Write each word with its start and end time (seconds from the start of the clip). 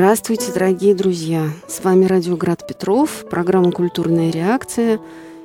Здравствуйте, 0.00 0.50
дорогие 0.50 0.94
друзья! 0.94 1.50
С 1.68 1.84
вами 1.84 2.06
Радио 2.06 2.34
Град 2.34 2.66
Петров, 2.66 3.26
программа 3.28 3.70
«Культурная 3.70 4.30
реакция», 4.30 4.98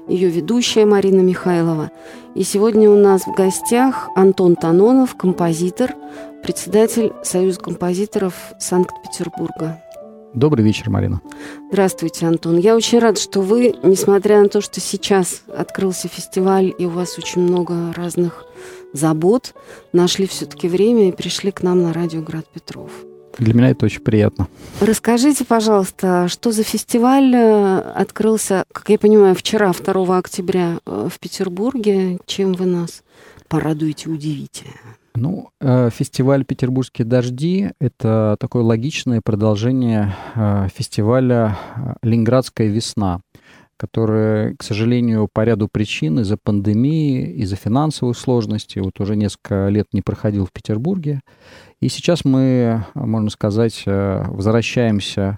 ее 0.07 0.30
ведущая 0.30 0.85
Марина 0.85 1.20
Михайлова. 1.20 1.91
И 2.35 2.43
сегодня 2.43 2.89
у 2.89 2.95
нас 2.95 3.23
в 3.23 3.33
гостях 3.33 4.07
Антон 4.16 4.55
Танонов, 4.55 5.17
композитор, 5.17 5.94
председатель 6.41 7.11
Союза 7.21 7.59
композиторов 7.59 8.33
Санкт-Петербурга. 8.57 9.83
Добрый 10.33 10.63
вечер, 10.63 10.89
Марина. 10.89 11.19
Здравствуйте, 11.67 12.25
Антон. 12.25 12.58
Я 12.58 12.77
очень 12.77 12.99
рад, 12.99 13.17
что 13.17 13.41
вы, 13.41 13.75
несмотря 13.83 14.41
на 14.41 14.47
то, 14.47 14.61
что 14.61 14.80
сейчас 14.80 15.41
открылся 15.53 16.08
фестиваль, 16.08 16.73
и 16.80 16.85
у 16.85 16.91
вас 16.91 17.17
очень 17.17 17.41
много 17.41 17.91
разных 17.94 18.45
забот, 18.94 19.53
нашли 19.91 20.25
все-таки 20.25 20.69
время 20.69 21.09
и 21.09 21.11
пришли 21.11 21.52
к 21.52 21.61
нам 21.61 21.83
на 21.83 21.91
радио 21.91 22.22
Град 22.22 22.45
Петров. 22.45 22.89
Для 23.38 23.53
меня 23.53 23.70
это 23.70 23.85
очень 23.85 24.02
приятно. 24.02 24.48
Расскажите, 24.80 25.45
пожалуйста, 25.45 26.27
что 26.30 26.52
за 26.52 26.63
фестиваль 26.63 27.33
э, 27.36 27.80
открылся, 27.80 28.64
как 28.72 28.89
я 28.89 28.97
понимаю, 28.97 29.36
вчера, 29.36 29.72
2 29.73 30.17
октября 30.17 30.80
э, 30.86 31.09
в 31.11 31.19
Петербурге. 31.19 32.19
Чем 32.25 32.53
вы 32.53 32.66
нас 32.66 33.03
порадуете, 33.47 34.09
удивите? 34.09 34.66
Ну, 35.16 35.50
э, 35.61 35.89
фестиваль 35.91 36.44
«Петербургские 36.44 37.06
дожди»— 37.06 37.72
это 37.80 38.36
такое 38.39 38.63
логичное 38.63 39.22
продолжение 39.23 40.13
фестиваля 40.75 41.58
«Ленинградская 42.02 42.67
весна», 42.67 43.22
который, 43.78 44.56
к 44.56 44.64
сожалению, 44.64 45.28
по 45.31 45.44
ряду 45.44 45.68
причин 45.68 46.20
из-за 46.20 46.38
пандемии, 46.38 47.26
из-за 47.42 47.56
финансовых 47.56 48.18
сложностей 48.18 48.81
вот 48.81 49.00
уже 49.00 49.16
несколько 49.16 49.68
лет 49.68 49.88
не 49.94 50.02
проходил 50.02 50.45
в 50.45 50.52
Петербурге. 50.52 51.22
И 51.81 51.90
сейчас 51.90 52.23
мы, 52.23 52.86
можно 52.94 53.30
сказать, 53.30 53.84
э, 53.86 54.23
возвращаемся 54.28 55.38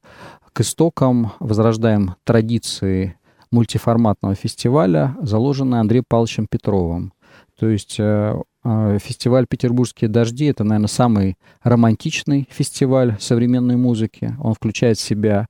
к 0.54 0.62
истокам, 0.62 1.34
возрождаем 1.40 2.16
традиции 2.24 3.16
мультиформатного 3.52 4.36
фестиваля, 4.36 5.16
заложенные 5.22 5.82
Андреем 5.82 6.06
Павловичем 6.08 6.48
Петровым. 6.50 7.14
То 7.60 7.70
есть 7.70 7.96
э, 8.00 8.40
э, 8.64 8.98
фестиваль 9.02 9.48
«Петербургские 9.48 10.10
дожди»— 10.10 10.46
это, 10.48 10.64
наверное, 10.64 10.88
самый 10.88 11.38
романтичный 11.64 12.48
фестиваль 12.52 13.18
современной 13.20 13.78
музыки. 13.78 14.36
Он 14.40 14.54
включает 14.54 14.98
в 14.98 15.02
себя 15.02 15.48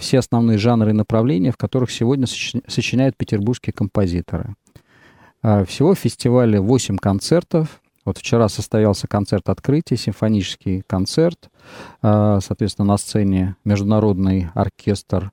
все 0.00 0.18
основные 0.18 0.58
жанры 0.58 0.90
и 0.90 0.94
направления, 0.94 1.52
в 1.52 1.56
которых 1.56 1.90
сегодня 1.90 2.26
сочиняют 2.26 3.16
петербургские 3.16 3.72
композиторы. 3.72 4.54
Всего 5.42 5.94
в 5.94 5.98
фестивале 5.98 6.60
8 6.60 6.96
концертов, 6.96 7.82
вот 8.04 8.18
вчера 8.18 8.48
состоялся 8.48 9.06
концерт 9.06 9.48
открытия, 9.48 9.96
симфонический 9.96 10.82
концерт. 10.86 11.50
А, 12.02 12.40
соответственно, 12.40 12.88
на 12.88 12.96
сцене 12.96 13.56
Международный 13.64 14.50
оркестр 14.54 15.30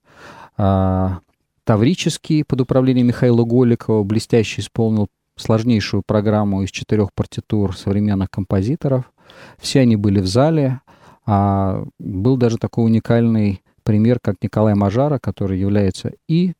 а, 0.58 1.20
Таврический 1.64 2.44
под 2.44 2.62
управлением 2.62 3.08
Михаила 3.08 3.44
Голикова 3.44 4.04
блестяще 4.04 4.62
исполнил 4.62 5.08
сложнейшую 5.36 6.04
программу 6.06 6.64
из 6.64 6.72
четырех 6.72 7.14
партитур 7.14 7.76
современных 7.76 8.30
композиторов. 8.30 9.12
Все 9.58 9.82
они 9.82 9.96
были 9.96 10.20
в 10.20 10.28
зале. 10.28 10.82
А 11.26 11.84
был 12.00 12.38
даже 12.38 12.58
такой 12.58 12.86
уникальный 12.86 13.62
пример, 13.90 14.20
как 14.22 14.36
Николай 14.44 14.76
Мажара, 14.76 15.18
который 15.18 15.60
является 15.60 16.12
и 16.28 16.54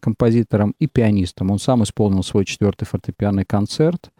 композитором, 0.00 0.74
и 0.78 0.86
пианистом. 0.86 1.50
Он 1.50 1.58
сам 1.58 1.82
исполнил 1.82 2.22
свой 2.22 2.46
четвертый 2.46 2.86
фортепианный 2.86 3.44
концерт. 3.44 4.10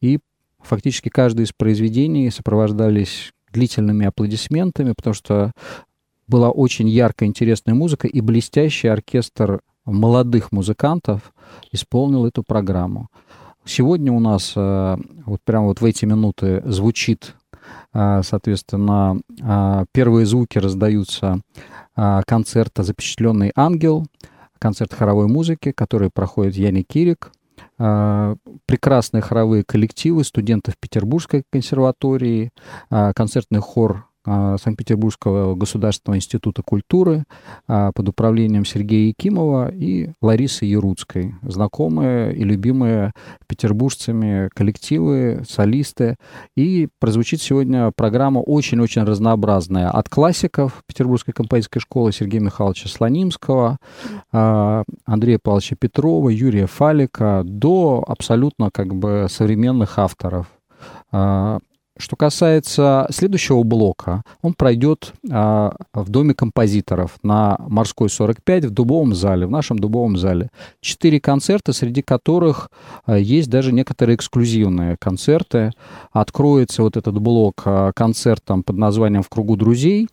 И 0.00 0.18
фактически 0.60 1.08
каждое 1.08 1.44
из 1.44 1.52
произведений 1.52 2.28
сопровождались 2.32 3.32
длительными 3.52 4.06
аплодисментами, 4.06 4.92
потому 4.96 5.14
что 5.14 5.52
была 6.26 6.50
очень 6.50 6.88
яркая, 6.88 7.28
интересная 7.28 7.74
музыка, 7.74 8.08
и 8.08 8.20
блестящий 8.20 8.88
оркестр 8.88 9.60
молодых 9.84 10.50
музыкантов 10.50 11.32
исполнил 11.70 12.26
эту 12.26 12.42
программу. 12.42 13.06
Сегодня 13.64 14.12
у 14.12 14.18
нас 14.18 14.54
э, 14.56 14.96
вот 15.24 15.40
прямо 15.44 15.66
вот 15.66 15.80
в 15.80 15.84
эти 15.84 16.06
минуты 16.06 16.60
звучит, 16.66 17.36
соответственно, 17.92 19.20
э, 19.40 19.84
первые 19.92 20.26
звуки 20.26 20.58
раздаются 20.58 21.40
концерта 22.26 22.82
«Запечатленный 22.82 23.52
ангел», 23.56 24.06
концерт 24.58 24.92
хоровой 24.92 25.28
музыки, 25.28 25.72
который 25.72 26.10
проходит 26.10 26.56
Яни 26.56 26.82
Кирик, 26.82 27.32
а, 27.78 28.36
прекрасные 28.66 29.20
хоровые 29.20 29.64
коллективы 29.64 30.24
студентов 30.24 30.74
Петербургской 30.80 31.44
консерватории, 31.50 32.50
а, 32.90 33.12
концертный 33.14 33.60
хор 33.60 33.96
а, 33.96 34.06
Санкт-Петербургского 34.26 35.54
государственного 35.54 36.18
института 36.18 36.62
культуры 36.62 37.24
а, 37.68 37.92
под 37.92 38.08
управлением 38.08 38.64
Сергея 38.64 39.08
Якимова 39.08 39.70
и 39.72 40.10
Ларисы 40.20 40.64
Яруцкой. 40.64 41.36
Знакомые 41.42 42.34
и 42.34 42.42
любимые 42.42 43.12
петербуржцами 43.46 44.50
коллективы, 44.52 45.44
солисты. 45.48 46.16
И 46.56 46.88
прозвучит 46.98 47.40
сегодня 47.40 47.92
программа 47.94 48.40
очень-очень 48.40 49.04
разнообразная. 49.04 49.90
От 49.90 50.08
классиков 50.08 50.82
Петербургской 50.86 51.32
композиторской 51.32 51.80
школы 51.80 52.12
Сергея 52.12 52.40
Михайловича 52.40 52.88
Слонимского, 52.88 53.78
а, 54.32 54.82
Андрея 55.04 55.38
Павловича 55.40 55.76
Петрова, 55.76 56.30
Юрия 56.30 56.66
Фалика 56.66 57.42
до 57.44 58.04
абсолютно 58.06 58.70
как 58.72 58.94
бы 58.94 59.26
современных 59.30 59.98
авторов. 59.98 60.48
Что 61.98 62.14
касается 62.14 63.06
следующего 63.10 63.62
блока, 63.62 64.22
он 64.42 64.52
пройдет 64.52 65.14
а, 65.30 65.74
в 65.94 66.10
Доме 66.10 66.34
композиторов 66.34 67.12
на 67.22 67.56
Морской 67.58 68.10
45 68.10 68.66
в 68.66 68.70
Дубовом 68.70 69.14
зале, 69.14 69.46
в 69.46 69.50
нашем 69.50 69.78
Дубовом 69.78 70.18
зале. 70.18 70.50
Четыре 70.80 71.20
концерта, 71.20 71.72
среди 71.72 72.02
которых 72.02 72.70
а, 73.06 73.16
есть 73.16 73.48
даже 73.48 73.72
некоторые 73.72 74.16
эксклюзивные 74.16 74.96
концерты. 74.98 75.72
Откроется 76.12 76.82
вот 76.82 76.98
этот 76.98 77.18
блок 77.18 77.62
а, 77.64 77.92
концертом 77.94 78.62
под 78.62 78.76
названием 78.76 79.22
«В 79.22 79.30
кругу 79.30 79.56
друзей», 79.56 80.08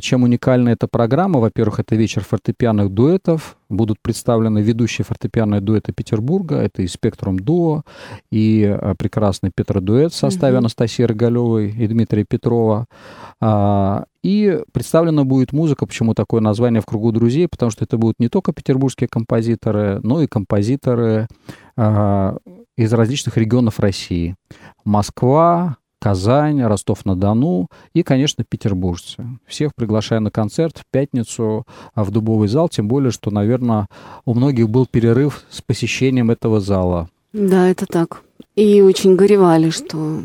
чем 0.00 0.22
уникальна 0.22 0.70
эта 0.70 0.86
программа? 0.88 1.40
Во-первых, 1.40 1.80
это 1.80 1.96
вечер 1.96 2.24
фортепианных 2.24 2.90
дуэтов. 2.90 3.56
Будут 3.68 4.00
представлены 4.00 4.60
ведущие 4.60 5.04
фортепианные 5.04 5.60
дуэты 5.60 5.92
Петербурга. 5.92 6.56
Это 6.56 6.82
и 6.82 6.86
«Спектрум 6.86 7.38
Дуо», 7.38 7.82
и 8.30 8.64
а, 8.64 8.94
прекрасный 8.94 9.50
Петродуэт 9.54 10.12
в 10.12 10.16
составе 10.16 10.56
mm-hmm. 10.56 10.58
Анастасии 10.58 11.02
Рогалевой 11.02 11.70
и 11.70 11.86
Дмитрия 11.86 12.24
Петрова. 12.24 12.86
А, 13.40 14.04
и 14.22 14.62
представлена 14.72 15.24
будет 15.24 15.52
музыка, 15.52 15.86
почему 15.86 16.14
такое 16.14 16.40
название 16.40 16.80
«В 16.80 16.86
кругу 16.86 17.12
друзей», 17.12 17.48
потому 17.48 17.70
что 17.70 17.84
это 17.84 17.98
будут 17.98 18.20
не 18.20 18.28
только 18.28 18.52
петербургские 18.52 19.08
композиторы, 19.08 20.00
но 20.02 20.22
и 20.22 20.26
композиторы 20.26 21.26
из 21.76 22.92
различных 22.92 23.36
регионов 23.36 23.80
России. 23.80 24.36
Москва, 24.84 25.76
Казань, 26.04 26.62
Ростов-на-Дону 26.62 27.68
и, 27.94 28.02
конечно, 28.02 28.44
петербуржцы. 28.44 29.24
Всех 29.46 29.74
приглашаю 29.74 30.20
на 30.20 30.30
концерт 30.30 30.76
в 30.76 30.82
пятницу 30.92 31.64
в 31.96 32.10
Дубовый 32.10 32.46
зал, 32.46 32.68
тем 32.68 32.88
более, 32.88 33.10
что, 33.10 33.30
наверное, 33.30 33.86
у 34.26 34.34
многих 34.34 34.68
был 34.68 34.84
перерыв 34.84 35.44
с 35.48 35.62
посещением 35.62 36.30
этого 36.30 36.60
зала. 36.60 37.08
Да, 37.32 37.70
это 37.70 37.86
так. 37.86 38.20
И 38.54 38.82
очень 38.82 39.16
горевали, 39.16 39.70
что 39.70 40.24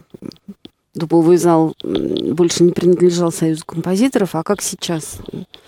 Дубовый 0.96 1.38
зал 1.38 1.74
больше 1.82 2.66
не 2.66 2.74
принадлежал 2.74 3.32
Союзу 3.32 3.64
композиторов, 3.66 4.36
а 4.36 4.44
как 4.44 4.62
сейчас? 4.62 5.20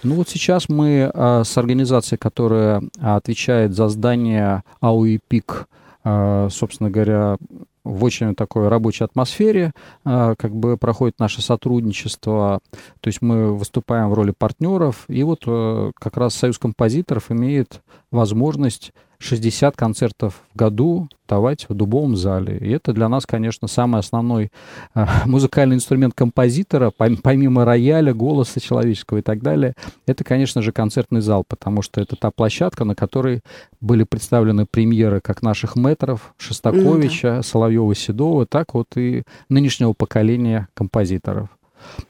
Ну 0.04 0.16
вот 0.16 0.28
сейчас 0.28 0.68
мы 0.68 1.10
а, 1.14 1.46
с 1.46 1.58
организацией, 1.58 2.18
которая 2.18 2.84
отвечает 3.00 3.74
за 3.74 3.88
здание 3.88 4.64
АУИПИК, 4.82 5.70
а, 6.04 6.50
собственно 6.50 6.90
говоря, 6.90 7.38
в 7.84 8.04
очень 8.04 8.36
такой 8.36 8.68
рабочей 8.68 9.04
атмосфере 9.04 9.72
а, 10.04 10.36
как 10.36 10.56
бы 10.56 10.78
проходит 10.78 11.20
наше 11.20 11.42
сотрудничество. 11.42 12.60
То 13.00 13.08
есть 13.08 13.22
мы 13.22 13.56
выступаем 13.56 14.10
в 14.10 14.14
роли 14.14 14.34
партнеров, 14.38 15.06
и 15.08 15.24
вот 15.24 15.44
э, 15.48 15.92
как 15.96 16.18
раз 16.18 16.36
Союз 16.36 16.58
композиторов 16.58 17.32
имеет 17.32 17.82
возможность 18.12 18.92
60 19.22 19.76
концертов 19.78 20.42
в 20.54 20.58
году 20.58 21.08
давать 21.28 21.68
в 21.70 21.74
дубовом 21.74 22.16
зале. 22.16 22.58
И 22.58 22.70
это 22.72 22.92
для 22.92 23.08
нас, 23.08 23.26
конечно, 23.26 23.68
самый 23.68 24.00
основной 24.00 24.52
э, 24.96 25.06
музыкальный 25.26 25.76
инструмент 25.76 26.14
композитора, 26.14 26.92
помимо 26.92 27.64
рояля, 27.64 28.14
голоса 28.14 28.60
человеческого 28.60 29.20
и 29.20 29.22
так 29.22 29.42
далее. 29.42 29.76
Это, 30.08 30.24
конечно 30.24 30.62
же, 30.62 30.72
концертный 30.72 31.22
зал, 31.22 31.46
потому 31.48 31.82
что 31.82 32.02
это 32.02 32.16
та 32.16 32.32
площадка, 32.32 32.84
на 32.84 32.96
которой 32.96 33.42
были 33.80 34.04
представлены 34.04 34.66
премьеры 34.66 35.22
как 35.22 35.42
наших 35.42 35.76
метров, 35.76 36.34
Шостаковича, 36.38 37.28
mm-hmm. 37.28 37.44
Соловьева, 37.44 37.96
Седова, 37.96 38.46
так 38.46 38.74
вот 38.74 38.88
и 38.98 39.24
нынешнего 39.50 39.94
поколения 39.94 40.68
композиторов. 40.74 41.50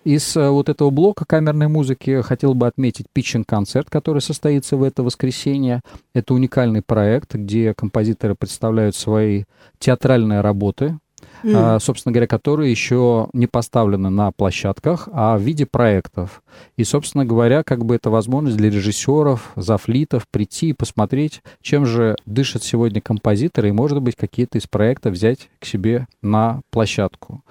Из 0.03 0.35
э, 0.35 0.49
вот 0.49 0.69
этого 0.69 0.89
блока 0.89 1.25
камерной 1.25 1.67
музыки 1.67 2.21
хотел 2.21 2.53
бы 2.53 2.67
отметить 2.67 3.05
питчинг-концерт, 3.13 3.89
который 3.89 4.21
состоится 4.21 4.77
в 4.77 4.83
это 4.83 5.03
воскресенье. 5.03 5.81
Это 6.13 6.33
уникальный 6.33 6.81
проект, 6.81 7.35
где 7.35 7.73
композиторы 7.73 8.35
представляют 8.35 8.95
свои 8.95 9.43
театральные 9.79 10.41
работы 10.41 10.97
mm. 11.43 11.79
собственно 11.79 12.11
говоря, 12.11 12.27
которые 12.27 12.71
еще 12.71 13.29
не 13.33 13.47
поставлены 13.47 14.09
на 14.09 14.31
площадках, 14.31 15.07
а 15.11 15.37
в 15.37 15.41
виде 15.41 15.65
проектов. 15.65 16.43
И, 16.77 16.83
собственно 16.83 17.25
говоря, 17.25 17.63
как 17.63 17.85
бы 17.85 17.95
это 17.95 18.09
возможность 18.09 18.57
для 18.57 18.69
режиссеров, 18.69 19.51
зафлитов 19.55 20.27
прийти 20.29 20.69
и 20.69 20.73
посмотреть, 20.73 21.41
чем 21.61 21.85
же 21.85 22.15
дышат 22.25 22.63
сегодня 22.63 23.01
композиторы, 23.01 23.69
и, 23.69 23.73
может 23.73 24.01
быть, 24.01 24.15
какие-то 24.15 24.57
из 24.57 24.67
проектов 24.67 25.13
взять 25.13 25.49
к 25.59 25.65
себе 25.65 26.07
на 26.21 26.61
площадку. 26.69 27.43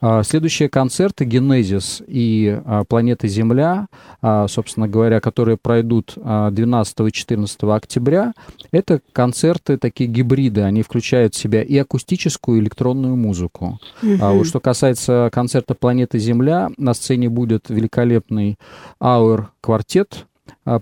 А, 0.00 0.22
следующие 0.22 0.68
концерты 0.68 1.24
«Генезис» 1.24 2.02
и 2.06 2.60
а, 2.64 2.84
«Планета 2.84 3.26
Земля», 3.26 3.88
а, 4.22 4.46
собственно 4.48 4.88
говоря, 4.88 5.20
которые 5.20 5.56
пройдут 5.56 6.14
12 6.16 7.00
и 7.00 7.12
14 7.12 7.62
октября, 7.64 8.32
это 8.70 9.00
концерты 9.12 9.76
такие 9.76 10.08
гибриды, 10.08 10.62
они 10.62 10.82
включают 10.82 11.34
в 11.34 11.38
себя 11.38 11.62
и 11.62 11.76
акустическую, 11.76 12.58
и 12.58 12.60
электронную 12.60 13.16
музыку. 13.16 13.80
Mm-hmm. 14.02 14.18
А 14.20 14.32
вот 14.32 14.46
что 14.46 14.60
касается 14.60 15.30
концерта 15.32 15.74
«Планета 15.74 16.18
Земля», 16.18 16.70
на 16.76 16.94
сцене 16.94 17.28
будет 17.28 17.68
великолепный 17.68 18.58
ауэр-квартет, 19.00 20.26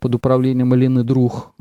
под 0.00 0.14
управлением 0.14 0.72
Алины 0.72 1.04
Друг. 1.04 1.52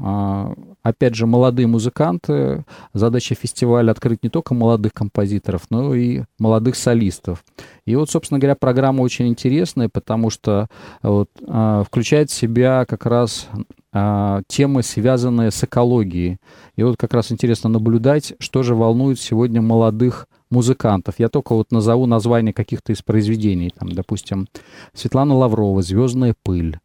Опять 0.85 1.15
же, 1.15 1.25
молодые 1.25 1.67
музыканты. 1.67 2.63
Задача 2.93 3.33
фестиваля 3.33 3.91
открыть 3.91 4.21
не 4.23 4.29
только 4.29 4.53
молодых 4.53 4.93
композиторов, 4.93 5.63
но 5.69 5.95
и 5.95 6.23
молодых 6.37 6.75
солистов. 6.75 7.43
И 7.85 7.95
вот, 7.95 8.09
собственно 8.09 8.39
говоря, 8.39 8.55
программа 8.55 9.01
очень 9.01 9.27
интересная, 9.27 9.89
потому 9.89 10.29
что 10.29 10.67
вот, 11.01 11.29
а, 11.47 11.83
включает 11.83 12.29
в 12.29 12.33
себя 12.33 12.85
как 12.87 13.05
раз 13.05 13.47
а, 13.93 14.41
темы, 14.47 14.83
связанные 14.83 15.51
с 15.51 15.63
экологией. 15.63 16.37
И 16.75 16.83
вот 16.83 16.97
как 16.97 17.13
раз 17.13 17.31
интересно 17.31 17.69
наблюдать, 17.69 18.33
что 18.39 18.61
же 18.61 18.75
волнует 18.75 19.19
сегодня 19.19 19.61
молодых 19.61 20.27
музыкантов. 20.51 21.15
Я 21.17 21.29
только 21.29 21.53
вот 21.53 21.71
назову 21.71 22.05
название 22.05 22.53
каких-то 22.53 22.91
из 22.91 23.01
произведений. 23.01 23.71
Там, 23.77 23.91
допустим, 23.91 24.47
Светлана 24.93 25.35
Лаврова 25.35 25.81
«Звездная 25.81 26.35
пыль», 26.43 26.77
а, 26.77 26.84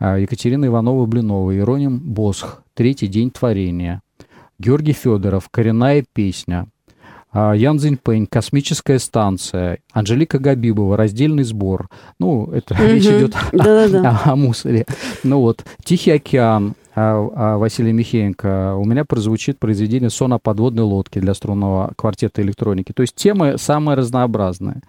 Екатерина 0.00 0.66
Иванова-Блинова, 0.66 1.56
Ироним 1.56 1.98
Босх, 1.98 2.62
«Третий 2.74 3.06
день 3.06 3.30
творения», 3.30 4.00
Георгий 4.58 4.92
Федоров, 4.92 5.48
«Коренная 5.50 6.04
песня», 6.12 6.66
а, 7.32 7.52
Ян 7.52 7.78
Цзиньпэнь, 7.78 8.26
«Космическая 8.26 9.00
станция», 9.00 9.78
Анжелика 9.92 10.38
Габибова, 10.38 10.96
«Раздельный 10.96 11.42
сбор». 11.42 11.88
Ну, 12.20 12.46
это 12.52 12.74
угу. 12.74 12.84
речь 12.84 13.04
идет 13.04 13.34
о, 13.52 14.20
о 14.32 14.36
мусоре. 14.36 14.86
Ну 15.24 15.40
вот, 15.40 15.64
«Тихий 15.84 16.12
океан», 16.12 16.74
а, 16.94 17.56
Василия 17.58 17.92
Михеенко, 17.92 18.76
у 18.76 18.84
меня 18.84 19.04
прозвучит 19.04 19.58
произведение 19.58 20.10
«Сон 20.10 20.32
о 20.34 20.38
подводной 20.38 20.84
лодке» 20.84 21.18
для 21.18 21.34
струнного 21.34 21.92
квартета 21.96 22.40
электроники. 22.40 22.92
То 22.92 23.02
есть 23.02 23.16
темы 23.16 23.58
самые 23.58 23.96
разнообразные. 23.96 24.82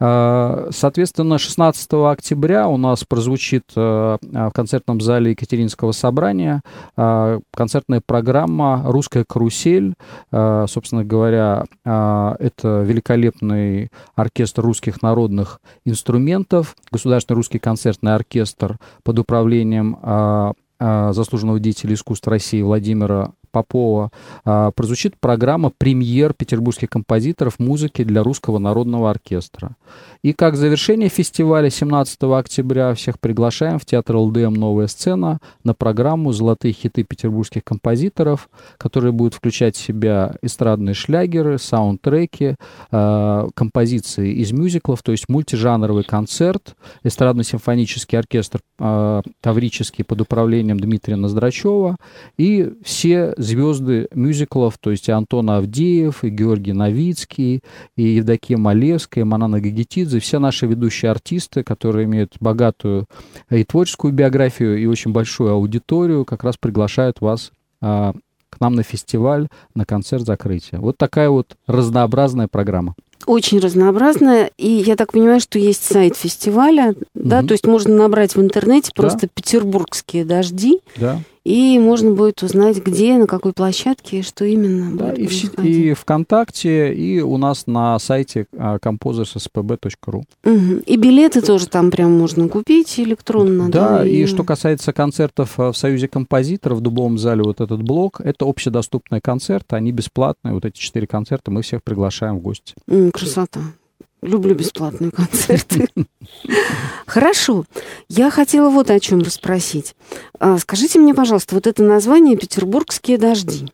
А, 0.00 0.68
соответственно, 0.70 1.38
16 1.38 1.92
октября 1.92 2.68
у 2.68 2.76
нас 2.76 3.04
прозвучит 3.04 3.64
э, 3.76 4.18
в 4.20 4.50
концертном 4.52 5.00
зале 5.00 5.30
Екатеринского 5.30 5.92
собрания 5.92 6.62
а, 6.96 7.40
концертная 7.54 8.02
программа 8.04 8.82
«Русская 8.84 9.24
карусель». 9.24 9.94
Собственно 10.30 11.04
говоря, 11.04 11.64
это 11.84 12.82
великолепный 12.82 13.90
оркестр 14.14 14.62
русских 14.62 15.02
народных 15.02 15.60
инструментов, 15.84 16.76
Государственный 16.90 17.36
русский 17.36 17.58
концертный 17.58 18.14
оркестр 18.14 18.78
под 19.02 19.18
управлением 19.18 19.98
заслуженного 20.80 21.60
деятеля 21.60 21.94
искусств 21.94 22.26
России 22.26 22.62
Владимира 22.62 23.32
Попова 23.54 24.10
а, 24.44 24.72
прозвучит 24.72 25.14
программа 25.20 25.70
«Премьер 25.70 26.34
петербургских 26.34 26.90
композиторов 26.90 27.60
музыки 27.60 28.02
для 28.02 28.24
Русского 28.24 28.58
народного 28.58 29.10
оркестра». 29.10 29.76
И 30.24 30.32
как 30.32 30.56
завершение 30.56 31.08
фестиваля 31.08 31.70
17 31.70 32.20
октября 32.24 32.94
всех 32.94 33.20
приглашаем 33.20 33.78
в 33.78 33.84
Театр 33.84 34.16
ЛДМ 34.16 34.54
«Новая 34.54 34.88
сцена» 34.88 35.38
на 35.62 35.72
программу 35.72 36.32
«Золотые 36.32 36.72
хиты 36.72 37.04
петербургских 37.04 37.62
композиторов», 37.62 38.48
которая 38.76 39.12
будет 39.12 39.34
включать 39.34 39.76
в 39.76 39.80
себя 39.80 40.34
эстрадные 40.42 40.94
шлягеры, 40.94 41.58
саундтреки, 41.58 42.56
а, 42.90 43.48
композиции 43.54 44.32
из 44.32 44.50
мюзиклов, 44.50 45.04
то 45.04 45.12
есть 45.12 45.28
мультижанровый 45.28 46.02
концерт, 46.02 46.74
эстрадно-симфонический 47.04 48.18
оркестр 48.18 48.60
а, 48.80 49.22
таврический 49.40 50.04
под 50.04 50.22
управлением 50.22 50.80
Дмитрия 50.80 51.14
Ноздрачева 51.14 51.96
и 52.36 52.72
все 52.82 53.34
звезды 53.44 54.08
мюзиклов, 54.12 54.78
то 54.78 54.90
есть 54.90 55.08
и 55.08 55.12
Антон 55.12 55.50
Авдеев, 55.50 56.24
и 56.24 56.30
Георгий 56.30 56.72
Новицкий, 56.72 57.60
и 57.96 58.02
Евдокия 58.02 58.56
Малевская, 58.56 59.24
и 59.24 59.26
Манана 59.26 59.60
Гагетидзе, 59.60 60.18
все 60.18 60.38
наши 60.38 60.66
ведущие 60.66 61.10
артисты, 61.10 61.62
которые 61.62 62.06
имеют 62.06 62.34
богатую 62.40 63.06
и 63.50 63.62
творческую 63.64 64.12
биографию, 64.12 64.78
и 64.78 64.86
очень 64.86 65.12
большую 65.12 65.52
аудиторию, 65.52 66.24
как 66.24 66.42
раз 66.42 66.56
приглашают 66.56 67.20
вас 67.20 67.52
а, 67.80 68.14
к 68.50 68.60
нам 68.60 68.74
на 68.74 68.82
фестиваль, 68.82 69.48
на 69.74 69.84
концерт 69.84 70.24
закрытия. 70.24 70.80
Вот 70.80 70.96
такая 70.96 71.30
вот 71.30 71.56
разнообразная 71.66 72.48
программа 72.48 72.94
очень 73.26 73.58
разнообразная. 73.58 74.50
И 74.58 74.68
я 74.68 74.96
так 74.96 75.12
понимаю, 75.12 75.40
что 75.40 75.58
есть 75.58 75.82
сайт 75.82 76.14
фестиваля, 76.14 76.90
угу. 76.90 77.04
да, 77.14 77.42
то 77.42 77.52
есть 77.52 77.66
можно 77.66 77.94
набрать 77.96 78.36
в 78.36 78.40
интернете 78.42 78.92
да. 78.94 79.00
просто 79.00 79.28
петербургские 79.28 80.26
дожди. 80.26 80.80
Да 80.96 81.20
и 81.44 81.78
можно 81.78 82.12
будет 82.12 82.42
узнать, 82.42 82.78
где, 82.78 83.16
на 83.18 83.26
какой 83.26 83.52
площадке, 83.52 84.22
что 84.22 84.44
именно 84.44 84.96
да, 84.96 85.12
и, 85.12 85.26
в, 85.26 85.64
и 85.64 85.92
ВКонтакте, 85.92 86.94
и 86.94 87.20
у 87.20 87.36
нас 87.36 87.66
на 87.66 87.98
сайте 87.98 88.46
composerspb.ru. 88.52 90.22
Угу. 90.44 90.82
И 90.86 90.96
билеты 90.96 91.42
тоже 91.42 91.68
там 91.68 91.90
прям 91.90 92.18
можно 92.18 92.48
купить 92.48 92.98
электронно. 92.98 93.70
Да, 93.70 93.98
да 93.98 94.06
и... 94.06 94.22
и 94.22 94.26
что 94.26 94.42
касается 94.44 94.92
концертов 94.92 95.58
в 95.58 95.74
Союзе 95.74 96.08
композиторов, 96.08 96.78
в 96.78 96.80
Дубовом 96.80 97.18
зале 97.18 97.42
вот 97.42 97.60
этот 97.60 97.82
блок, 97.82 98.20
это 98.22 98.48
общедоступные 98.48 99.20
концерты, 99.20 99.76
они 99.76 99.92
бесплатные, 99.92 100.54
вот 100.54 100.64
эти 100.64 100.78
четыре 100.78 101.06
концерта, 101.06 101.50
мы 101.50 101.62
всех 101.62 101.82
приглашаем 101.82 102.38
в 102.38 102.42
гости. 102.42 102.74
Красота. 103.12 103.60
Люблю 104.24 104.54
бесплатные 104.54 105.10
концерты. 105.10 105.86
Хорошо. 107.06 107.66
Я 108.08 108.30
хотела 108.30 108.70
вот 108.70 108.90
о 108.90 108.98
чем 108.98 109.20
расспросить. 109.20 109.94
А, 110.40 110.56
скажите 110.56 110.98
мне, 110.98 111.12
пожалуйста, 111.12 111.54
вот 111.54 111.66
это 111.66 111.82
название 111.82 112.34
«Петербургские 112.36 113.18
дожди». 113.18 113.66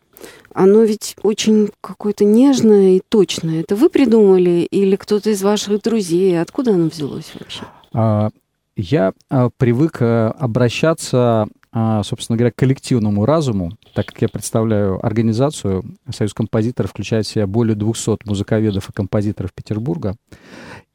Оно 0.53 0.83
ведь 0.83 1.15
очень 1.23 1.71
какое-то 1.81 2.25
нежное 2.25 2.97
и 2.97 3.03
точное. 3.09 3.61
Это 3.61 3.77
вы 3.77 3.89
придумали 3.89 4.67
или 4.69 4.97
кто-то 4.97 5.31
из 5.31 5.41
ваших 5.41 5.81
друзей? 5.83 6.41
Откуда 6.41 6.73
оно 6.73 6.89
взялось 6.89 7.31
вообще? 7.39 7.63
А, 7.93 8.31
я 8.75 9.13
а, 9.29 9.51
привык 9.57 9.99
э, 10.03 10.33
обращаться 10.37 11.47
собственно 11.73 12.37
говоря, 12.37 12.53
коллективному 12.55 13.25
разуму, 13.25 13.73
так 13.95 14.07
как 14.07 14.23
я 14.23 14.29
представляю 14.29 15.05
организацию 15.05 15.85
«Союз 16.13 16.35
композиторов», 16.35 16.91
включая 16.91 17.23
в 17.23 17.27
себя 17.27 17.47
более 17.47 17.77
200 17.77 18.27
музыковедов 18.27 18.89
и 18.89 18.93
композиторов 18.93 19.53
Петербурга. 19.53 20.17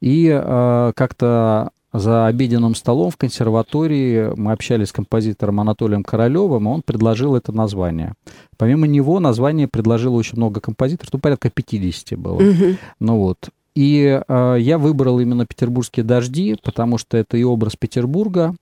И 0.00 0.28
э, 0.28 0.92
как-то 0.94 1.70
за 1.92 2.26
обеденным 2.26 2.74
столом 2.74 3.10
в 3.10 3.16
консерватории 3.16 4.30
мы 4.36 4.52
общались 4.52 4.88
с 4.88 4.92
композитором 4.92 5.60
Анатолием 5.60 6.04
Королевым, 6.04 6.68
и 6.68 6.70
он 6.70 6.82
предложил 6.82 7.34
это 7.36 7.52
название. 7.52 8.14
Помимо 8.58 8.86
него 8.86 9.18
название 9.18 9.68
предложило 9.68 10.14
очень 10.14 10.36
много 10.36 10.60
композиторов, 10.60 11.12
ну, 11.12 11.18
порядка 11.18 11.50
50 11.50 12.18
было. 12.18 12.40
Mm-hmm. 12.40 12.76
Ну 13.00 13.16
вот. 13.18 13.48
И 13.76 14.22
э, 14.26 14.56
я 14.58 14.78
выбрал 14.78 15.20
именно 15.20 15.44
«Петербургские 15.44 16.02
дожди», 16.02 16.56
потому 16.64 16.96
что 16.96 17.18
это 17.18 17.36
и 17.36 17.44
образ 17.44 17.76
Петербурга, 17.76 18.54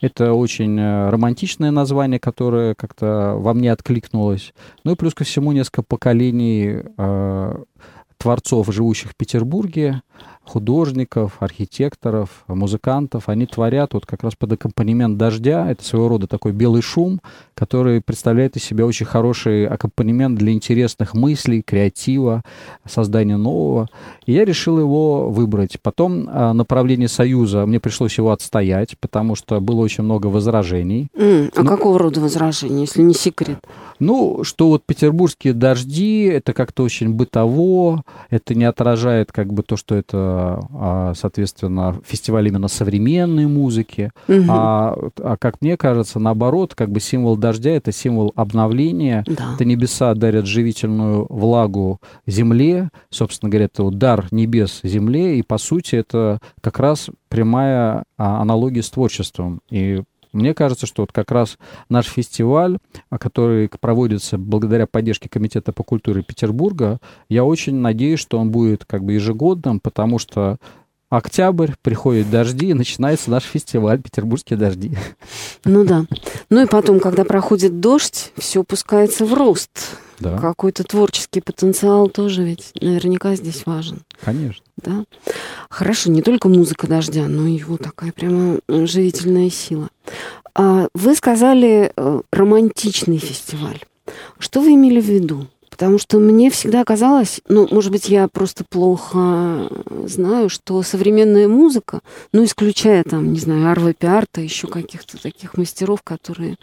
это 0.00 0.32
очень 0.32 0.78
э, 0.78 1.10
романтичное 1.10 1.70
название, 1.70 2.20
которое 2.20 2.74
как-то 2.74 3.34
во 3.36 3.54
мне 3.54 3.72
откликнулось. 3.72 4.52
Ну 4.84 4.92
и 4.92 4.96
плюс 4.96 5.14
ко 5.14 5.24
всему 5.24 5.52
несколько 5.52 5.82
поколений 5.82 6.82
э, 6.96 7.64
творцов, 8.18 8.72
живущих 8.72 9.12
в 9.12 9.16
Петербурге, 9.16 10.02
художников, 10.48 11.36
архитекторов, 11.40 12.44
музыкантов. 12.48 13.28
Они 13.28 13.46
творят 13.46 13.94
вот 13.94 14.06
как 14.06 14.22
раз 14.22 14.34
под 14.34 14.52
аккомпанемент 14.52 15.16
дождя. 15.16 15.70
Это 15.70 15.84
своего 15.84 16.08
рода 16.08 16.26
такой 16.26 16.52
белый 16.52 16.82
шум, 16.82 17.20
который 17.54 18.00
представляет 18.00 18.56
из 18.56 18.64
себя 18.64 18.86
очень 18.86 19.06
хороший 19.06 19.66
аккомпанемент 19.66 20.38
для 20.38 20.52
интересных 20.52 21.14
мыслей, 21.14 21.62
креатива, 21.62 22.42
создания 22.86 23.36
нового. 23.36 23.88
И 24.26 24.32
я 24.32 24.44
решил 24.44 24.78
его 24.78 25.30
выбрать. 25.30 25.78
Потом 25.82 26.28
а, 26.28 26.52
направление 26.52 27.08
Союза 27.08 27.66
мне 27.66 27.80
пришлось 27.80 28.18
его 28.18 28.30
отстоять, 28.30 28.96
потому 28.98 29.34
что 29.34 29.60
было 29.60 29.80
очень 29.80 30.04
много 30.04 30.26
возражений. 30.26 31.08
Mm, 31.14 31.52
а 31.54 31.62
ну, 31.62 31.68
какого 31.68 31.98
рода 31.98 32.20
возражений, 32.20 32.82
если 32.82 33.02
не 33.02 33.14
секрет? 33.14 33.58
Ну, 34.00 34.44
что 34.44 34.68
вот 34.68 34.84
петербургские 34.84 35.52
дожди, 35.52 36.24
это 36.24 36.52
как-то 36.52 36.82
очень 36.82 37.12
бытово, 37.12 38.04
это 38.30 38.54
не 38.54 38.64
отражает 38.64 39.32
как 39.32 39.52
бы 39.52 39.62
то, 39.62 39.76
что 39.76 39.94
это, 39.94 40.60
а, 40.72 41.12
соответственно, 41.16 42.00
фестиваль 42.04 42.48
именно 42.48 42.68
современной 42.68 43.46
музыки. 43.46 44.12
Угу. 44.28 44.44
А, 44.48 44.96
а 45.18 45.36
как 45.36 45.60
мне 45.60 45.76
кажется, 45.76 46.18
наоборот, 46.18 46.74
как 46.74 46.90
бы 46.90 47.00
символ 47.00 47.36
дождя 47.36 47.70
это 47.70 47.92
символ 47.92 48.32
обновления. 48.36 49.24
Да. 49.26 49.54
Это 49.54 49.64
небеса 49.64 50.14
дарят 50.14 50.46
живительную 50.46 51.26
влагу 51.28 52.00
земле, 52.26 52.90
собственно 53.10 53.50
говоря, 53.50 53.66
это 53.66 53.82
вот 53.82 53.98
дар 53.98 54.26
небес 54.30 54.80
земле, 54.82 55.38
и 55.38 55.42
по 55.42 55.58
сути 55.58 55.96
это 55.96 56.38
как 56.60 56.78
раз 56.78 57.08
прямая 57.28 58.04
а, 58.16 58.40
аналогия 58.40 58.82
с 58.82 58.90
творчеством. 58.90 59.60
И 59.70 60.02
мне 60.32 60.54
кажется, 60.54 60.86
что 60.86 61.02
вот 61.02 61.12
как 61.12 61.30
раз 61.30 61.58
наш 61.88 62.06
фестиваль, 62.06 62.78
а, 63.10 63.18
который 63.18 63.68
проводится 63.80 64.38
благодаря 64.38 64.86
поддержке 64.86 65.28
Комитета 65.28 65.72
по 65.72 65.82
культуре 65.82 66.22
Петербурга, 66.22 66.98
я 67.28 67.44
очень 67.44 67.76
надеюсь, 67.76 68.20
что 68.20 68.38
он 68.38 68.50
будет 68.50 68.84
как 68.84 69.04
бы 69.04 69.12
ежегодным, 69.12 69.80
потому 69.80 70.18
что 70.18 70.58
октябрь, 71.10 71.72
приходят 71.82 72.30
дожди, 72.30 72.68
и 72.68 72.74
начинается 72.74 73.30
наш 73.30 73.44
фестиваль 73.44 74.00
«Петербургские 74.00 74.58
дожди». 74.58 74.96
Ну 75.64 75.84
да. 75.84 76.04
Ну 76.50 76.62
и 76.62 76.66
потом, 76.66 77.00
когда 77.00 77.24
проходит 77.24 77.80
дождь, 77.80 78.32
все 78.36 78.60
опускается 78.60 79.24
в 79.24 79.34
рост. 79.34 79.98
Да. 80.20 80.36
Какой-то 80.38 80.84
творческий 80.84 81.40
потенциал 81.40 82.08
тоже 82.08 82.42
ведь 82.42 82.72
наверняка 82.80 83.36
здесь 83.36 83.64
важен. 83.66 84.00
Конечно. 84.20 84.64
Да. 84.76 85.04
Хорошо, 85.68 86.10
не 86.10 86.22
только 86.22 86.48
музыка 86.48 86.86
дождя, 86.86 87.28
но 87.28 87.46
и 87.46 87.52
его 87.52 87.76
такая 87.76 88.12
прямо 88.12 88.58
живительная 88.68 89.50
сила. 89.50 89.88
А 90.54 90.88
вы 90.94 91.14
сказали 91.14 91.92
э, 91.96 92.20
романтичный 92.32 93.18
фестиваль. 93.18 93.80
Что 94.38 94.60
вы 94.60 94.74
имели 94.74 95.00
в 95.00 95.04
виду? 95.04 95.46
Потому 95.78 95.98
что 95.98 96.18
мне 96.18 96.50
всегда 96.50 96.84
казалось, 96.84 97.40
ну, 97.48 97.68
может 97.70 97.92
быть, 97.92 98.08
я 98.08 98.26
просто 98.26 98.64
плохо 98.68 99.70
знаю, 100.06 100.48
что 100.48 100.82
современная 100.82 101.46
музыка, 101.46 102.00
ну, 102.32 102.44
исключая 102.44 103.04
там, 103.04 103.32
не 103.32 103.38
знаю, 103.38 103.70
Арва 103.70 103.92
Пиарта, 103.92 104.40
еще 104.40 104.66
каких-то 104.66 105.22
таких 105.22 105.56
мастеров, 105.56 106.02
которые 106.02 106.56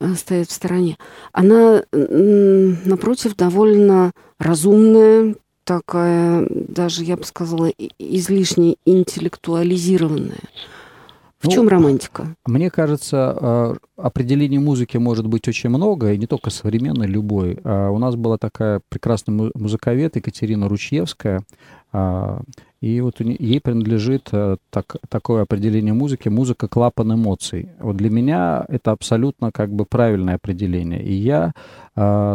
э, 0.00 0.14
стоят 0.14 0.48
в 0.48 0.52
стороне, 0.52 0.96
она, 1.32 1.82
напротив, 1.92 3.36
довольно 3.36 4.12
разумная, 4.38 5.34
такая, 5.64 6.46
даже, 6.50 7.04
я 7.04 7.18
бы 7.18 7.24
сказала, 7.24 7.70
излишне 7.98 8.76
интеллектуализированная. 8.86 10.48
В 11.40 11.44
ну, 11.44 11.50
чем 11.52 11.68
романтика? 11.68 12.34
Мне 12.46 12.68
кажется, 12.68 13.36
э, 13.40 13.74
определений 13.96 14.58
музыки 14.58 14.96
может 14.96 15.28
быть 15.28 15.46
очень 15.46 15.70
много, 15.70 16.12
и 16.12 16.18
не 16.18 16.26
только 16.26 16.50
современной, 16.50 17.06
любой. 17.06 17.60
А 17.62 17.90
у 17.90 17.98
нас 17.98 18.16
была 18.16 18.38
такая 18.38 18.80
прекрасная 18.88 19.52
музыковед 19.54 20.16
Екатерина 20.16 20.68
Ручьевская, 20.68 21.42
а, 21.92 22.40
и 22.80 23.00
вот 23.00 23.20
ей 23.20 23.60
принадлежит 23.60 24.30
э, 24.32 24.56
так, 24.70 24.96
такое 25.08 25.42
определение 25.42 25.92
музыки 25.94 26.28
«музыка 26.28 26.66
клапан 26.66 27.14
эмоций». 27.14 27.68
Вот 27.78 27.96
для 27.96 28.10
меня 28.10 28.64
это 28.68 28.90
абсолютно 28.90 29.52
как 29.52 29.70
бы 29.70 29.84
правильное 29.84 30.34
определение. 30.34 31.02
И 31.04 31.12
я, 31.12 31.52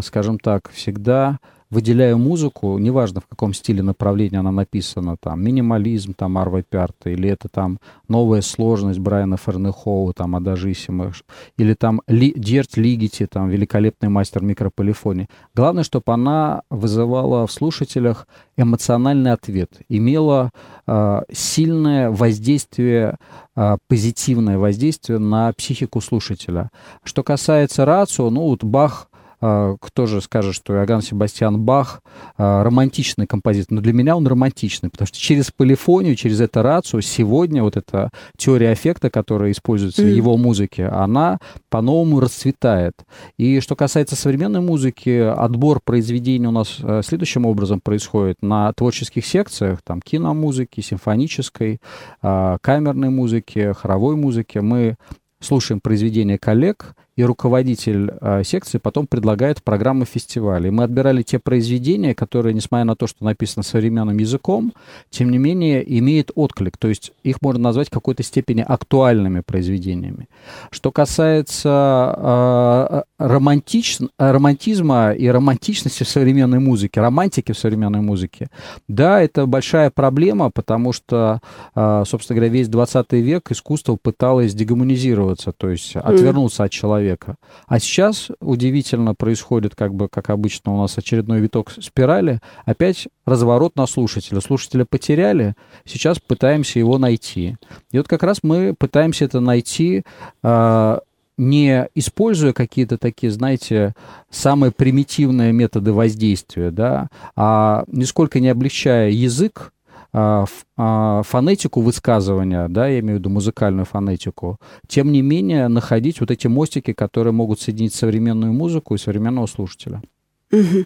скажем 0.01 0.39
так, 0.39 0.69
всегда 0.71 1.39
выделяю 1.73 2.17
музыку, 2.17 2.77
неважно 2.77 3.19
в 3.19 3.27
каком 3.27 3.53
стиле 3.53 3.81
направления 3.81 4.39
она 4.39 4.51
написана, 4.51 5.17
там, 5.19 5.43
минимализм, 5.43 6.13
там, 6.13 6.37
Арва 6.37 6.61
Пярта, 6.61 7.09
или 7.09 7.29
это 7.29 7.49
там 7.49 7.79
новая 8.07 8.41
сложность 8.41 8.99
Брайана 8.99 9.37
Фернехоу, 9.37 10.13
там, 10.13 10.35
Адажисима, 10.35 11.11
или 11.57 11.73
там 11.73 12.01
Ли, 12.07 12.33
Дерть 12.35 12.77
Лигити, 12.77 13.25
там, 13.25 13.49
великолепный 13.49 14.09
мастер 14.09 14.43
микрополифонии. 14.43 15.27
Главное, 15.55 15.83
чтобы 15.83 16.13
она 16.13 16.61
вызывала 16.69 17.47
в 17.47 17.51
слушателях 17.51 18.27
эмоциональный 18.55 19.31
ответ, 19.31 19.71
имела 19.89 20.51
э, 20.85 21.21
сильное 21.31 22.11
воздействие, 22.11 23.17
э, 23.55 23.77
позитивное 23.87 24.57
воздействие 24.59 25.17
на 25.17 25.51
психику 25.53 26.01
слушателя. 26.01 26.69
Что 27.03 27.23
касается 27.23 27.83
рацио, 27.85 28.29
ну, 28.29 28.41
вот 28.41 28.63
Бах 28.63 29.09
а, 29.11 29.12
кто 29.43 30.05
же 30.05 30.21
скажет, 30.21 30.55
что 30.55 30.73
Иоганн 30.73 31.01
Себастьян 31.01 31.59
Бах 31.59 32.01
а, 32.37 32.63
романтичный 32.63 33.27
композитор, 33.27 33.75
но 33.75 33.81
для 33.81 33.91
меня 33.91 34.15
он 34.15 34.25
романтичный, 34.25 34.89
потому 34.89 35.07
что 35.07 35.19
через 35.19 35.51
полифонию, 35.51 36.15
через 36.15 36.39
эту 36.39 36.61
рацию 36.61 37.01
сегодня 37.01 37.61
вот 37.61 37.75
эта 37.75 38.09
теория 38.37 38.71
эффекта, 38.71 39.09
которая 39.09 39.51
используется 39.51 40.03
mm. 40.03 40.05
в 40.05 40.15
его 40.15 40.37
музыке, 40.37 40.85
она 40.85 41.39
по-новому 41.69 42.21
расцветает. 42.21 42.93
И 43.37 43.59
что 43.59 43.75
касается 43.75 44.15
современной 44.15 44.61
музыки, 44.61 45.09
отбор 45.09 45.81
произведений 45.83 46.47
у 46.47 46.51
нас 46.51 46.77
э, 46.81 47.01
следующим 47.03 47.45
образом 47.45 47.81
происходит 47.81 48.37
на 48.41 48.71
творческих 48.73 49.25
секциях, 49.25 49.81
там 49.83 50.01
киномузыки, 50.01 50.79
симфонической, 50.79 51.81
а, 52.21 52.57
камерной 52.61 53.09
музыки, 53.09 53.73
хоровой 53.73 54.15
музыки. 54.15 54.59
Мы 54.59 54.95
слушаем 55.41 55.81
произведения 55.81 56.37
коллег, 56.37 56.95
и 57.15 57.23
руководитель 57.23 58.11
э, 58.21 58.43
секции 58.43 58.79
потом 58.79 59.05
предлагает 59.05 59.61
программы 59.63 60.05
фестиваля. 60.05 60.67
И 60.67 60.71
мы 60.71 60.83
отбирали 60.83 61.21
те 61.21 61.37
произведения, 61.37 62.15
которые, 62.15 62.55
несмотря 62.55 62.85
на 62.85 62.95
то, 62.95 63.05
что 63.05 63.23
написано 63.23 63.61
современным 63.63 64.17
языком, 64.17 64.73
тем 65.11 65.29
не 65.29 65.37
менее 65.37 65.83
имеют 65.99 66.31
отклик. 66.33 66.77
То 66.77 66.87
есть 66.87 67.11
их 67.21 67.41
можно 67.41 67.61
назвать 67.61 67.89
в 67.89 67.91
какой-то 67.91 68.23
степени 68.23 68.65
актуальными 68.67 69.41
произведениями. 69.41 70.27
Что 70.71 70.91
касается 70.91 72.15
э, 72.17 73.01
романтич, 73.19 73.99
романтизма 74.17 75.11
и 75.11 75.27
романтичности 75.27 76.03
в 76.03 76.09
современной 76.09 76.59
музыке, 76.59 76.99
романтики 76.99 77.51
в 77.51 77.57
современной 77.59 78.01
музыке, 78.01 78.47
да, 78.87 79.21
это 79.21 79.45
большая 79.45 79.91
проблема, 79.91 80.49
потому 80.49 80.93
что, 80.93 81.41
э, 81.75 82.03
собственно 82.07 82.37
говоря, 82.37 82.51
весь 82.51 82.69
20 82.69 83.13
век 83.13 83.51
искусство 83.51 83.99
пыталось 84.01 84.55
дегуманизироваться, 84.55 85.51
то 85.51 85.69
есть 85.69 85.95
отвернуться 85.95 86.63
mm. 86.63 86.65
от 86.65 86.71
человека 86.71 87.02
человека. 87.03 87.35
А 87.67 87.79
сейчас 87.79 88.29
удивительно 88.39 89.15
происходит, 89.15 89.75
как 89.75 89.93
бы, 89.93 90.07
как 90.07 90.29
обычно 90.29 90.73
у 90.73 90.81
нас 90.81 90.97
очередной 90.97 91.39
виток 91.39 91.71
спирали, 91.71 92.39
опять 92.65 93.07
разворот 93.25 93.75
на 93.75 93.87
слушателя. 93.87 94.41
Слушателя 94.41 94.85
потеряли, 94.85 95.55
сейчас 95.85 96.19
пытаемся 96.19 96.79
его 96.79 96.97
найти. 96.97 97.57
И 97.91 97.97
вот 97.97 98.07
как 98.07 98.23
раз 98.23 98.39
мы 98.43 98.73
пытаемся 98.77 99.25
это 99.25 99.39
найти 99.39 100.03
э, 100.43 100.99
не 101.35 101.87
используя 101.95 102.53
какие-то 102.53 102.97
такие, 102.99 103.31
знаете, 103.31 103.95
самые 104.29 104.71
примитивные 104.71 105.51
методы 105.51 105.91
воздействия, 105.91 106.69
да, 106.69 107.07
а 107.35 107.85
нисколько 107.87 108.39
не 108.39 108.49
облегчая 108.49 109.09
язык, 109.09 109.55
а, 109.57 109.71
а, 109.71 109.72
фонетику 110.13 111.81
высказывания, 111.81 112.67
да, 112.67 112.87
я 112.87 112.99
имею 112.99 113.17
в 113.17 113.19
виду 113.19 113.29
музыкальную 113.31 113.85
фонетику, 113.85 114.59
тем 114.87 115.11
не 115.11 115.23
менее 115.23 115.67
находить 115.67 116.19
вот 116.19 116.29
эти 116.29 116.45
мостики, 116.45 116.93
которые 116.93 117.33
могут 117.33 117.59
соединить 117.59 117.95
современную 117.95 118.53
музыку 118.53 118.93
и 118.93 118.99
современного 118.99 119.47
слушателя. 119.47 120.03
Угу. 120.51 120.85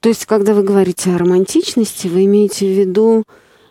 То 0.00 0.08
есть, 0.10 0.26
когда 0.26 0.52
вы 0.52 0.62
говорите 0.62 1.10
о 1.10 1.18
романтичности, 1.18 2.06
вы 2.06 2.26
имеете 2.26 2.66
в 2.66 2.78
виду 2.78 3.24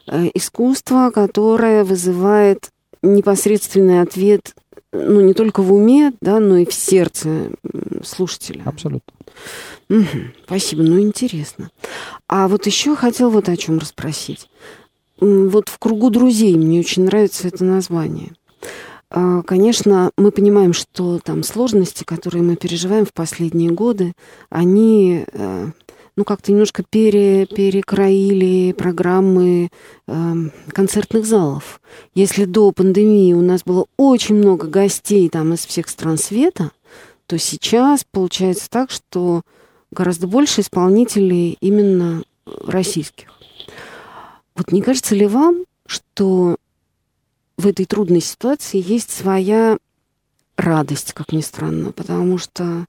э, 0.08 0.32
искусство, 0.34 1.12
которое 1.14 1.84
вызывает 1.84 2.72
непосредственный 3.04 4.02
ответ, 4.02 4.56
ну, 4.92 5.22
не 5.22 5.36
только 5.36 5.62
в 5.62 5.72
уме, 5.72 6.14
да, 6.20 6.40
но 6.40 6.58
и 6.58 6.66
в 6.66 6.74
сердце 6.74 7.52
слушателя. 8.04 8.64
Абсолютно. 8.66 9.14
Угу. 9.90 10.06
Спасибо, 10.46 10.82
ну, 10.82 11.00
интересно. 11.00 11.70
А 12.28 12.48
вот 12.48 12.66
еще 12.66 12.96
хотел 12.96 13.30
вот 13.30 13.50
о 13.50 13.56
чем 13.56 13.78
расспросить 13.78 14.50
вот 15.20 15.70
в 15.70 15.80
кругу 15.80 16.10
друзей 16.10 16.56
мне 16.56 16.80
очень 16.80 17.06
нравится 17.06 17.48
это 17.48 17.64
название. 17.64 18.34
А, 19.10 19.44
конечно, 19.44 20.12
мы 20.18 20.32
понимаем, 20.32 20.74
что 20.74 21.20
там 21.24 21.44
сложности, 21.44 22.04
которые 22.04 22.44
мы 22.44 22.56
переживаем 22.56 23.06
в 23.06 23.14
последние 23.14 23.72
годы, 23.72 24.14
они 24.50 25.26
э, 25.32 25.68
ну, 26.16 26.24
как-то 26.24 26.52
немножко 26.52 26.84
пере, 26.84 27.46
перекроили 27.46 28.74
программы 28.74 29.70
э, 30.08 30.34
концертных 30.70 31.26
залов. 31.26 31.82
Если 32.14 32.46
до 32.46 32.72
пандемии 32.72 33.34
у 33.34 33.42
нас 33.42 33.64
было 33.64 33.86
очень 33.98 34.36
много 34.36 34.68
гостей 34.68 35.30
там 35.30 35.54
из 35.54 35.66
всех 35.66 35.90
стран 35.90 36.18
света, 36.18 36.72
то 37.28 37.38
сейчас 37.38 38.06
получается 38.10 38.70
так, 38.70 38.92
что 38.92 39.42
гораздо 39.92 40.28
больше 40.28 40.62
исполнителей 40.62 41.58
именно 41.60 42.24
российских. 42.66 43.30
Вот 44.56 44.72
не 44.72 44.82
кажется 44.82 45.16
ли 45.16 45.28
вам, 45.28 45.66
что 45.86 46.58
в 47.58 47.68
этой 47.68 47.86
трудной 47.86 48.22
ситуации 48.22 48.82
есть 48.84 49.12
своя 49.12 49.78
радость, 50.58 51.14
как 51.14 51.32
ни 51.32 51.42
странно, 51.42 51.92
потому 51.92 52.38
что, 52.38 52.86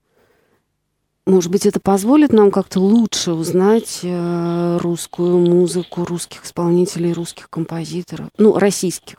может 1.26 1.50
быть, 1.50 1.66
это 1.66 1.80
позволит 1.80 2.32
нам 2.32 2.50
как-то 2.50 2.80
лучше 2.80 3.32
узнать 3.32 4.00
э, 4.02 4.78
русскую 4.80 5.38
музыку, 5.38 6.04
русских 6.04 6.44
исполнителей, 6.44 7.12
русских 7.12 7.50
композиторов, 7.50 8.28
ну, 8.38 8.56
российских. 8.58 9.18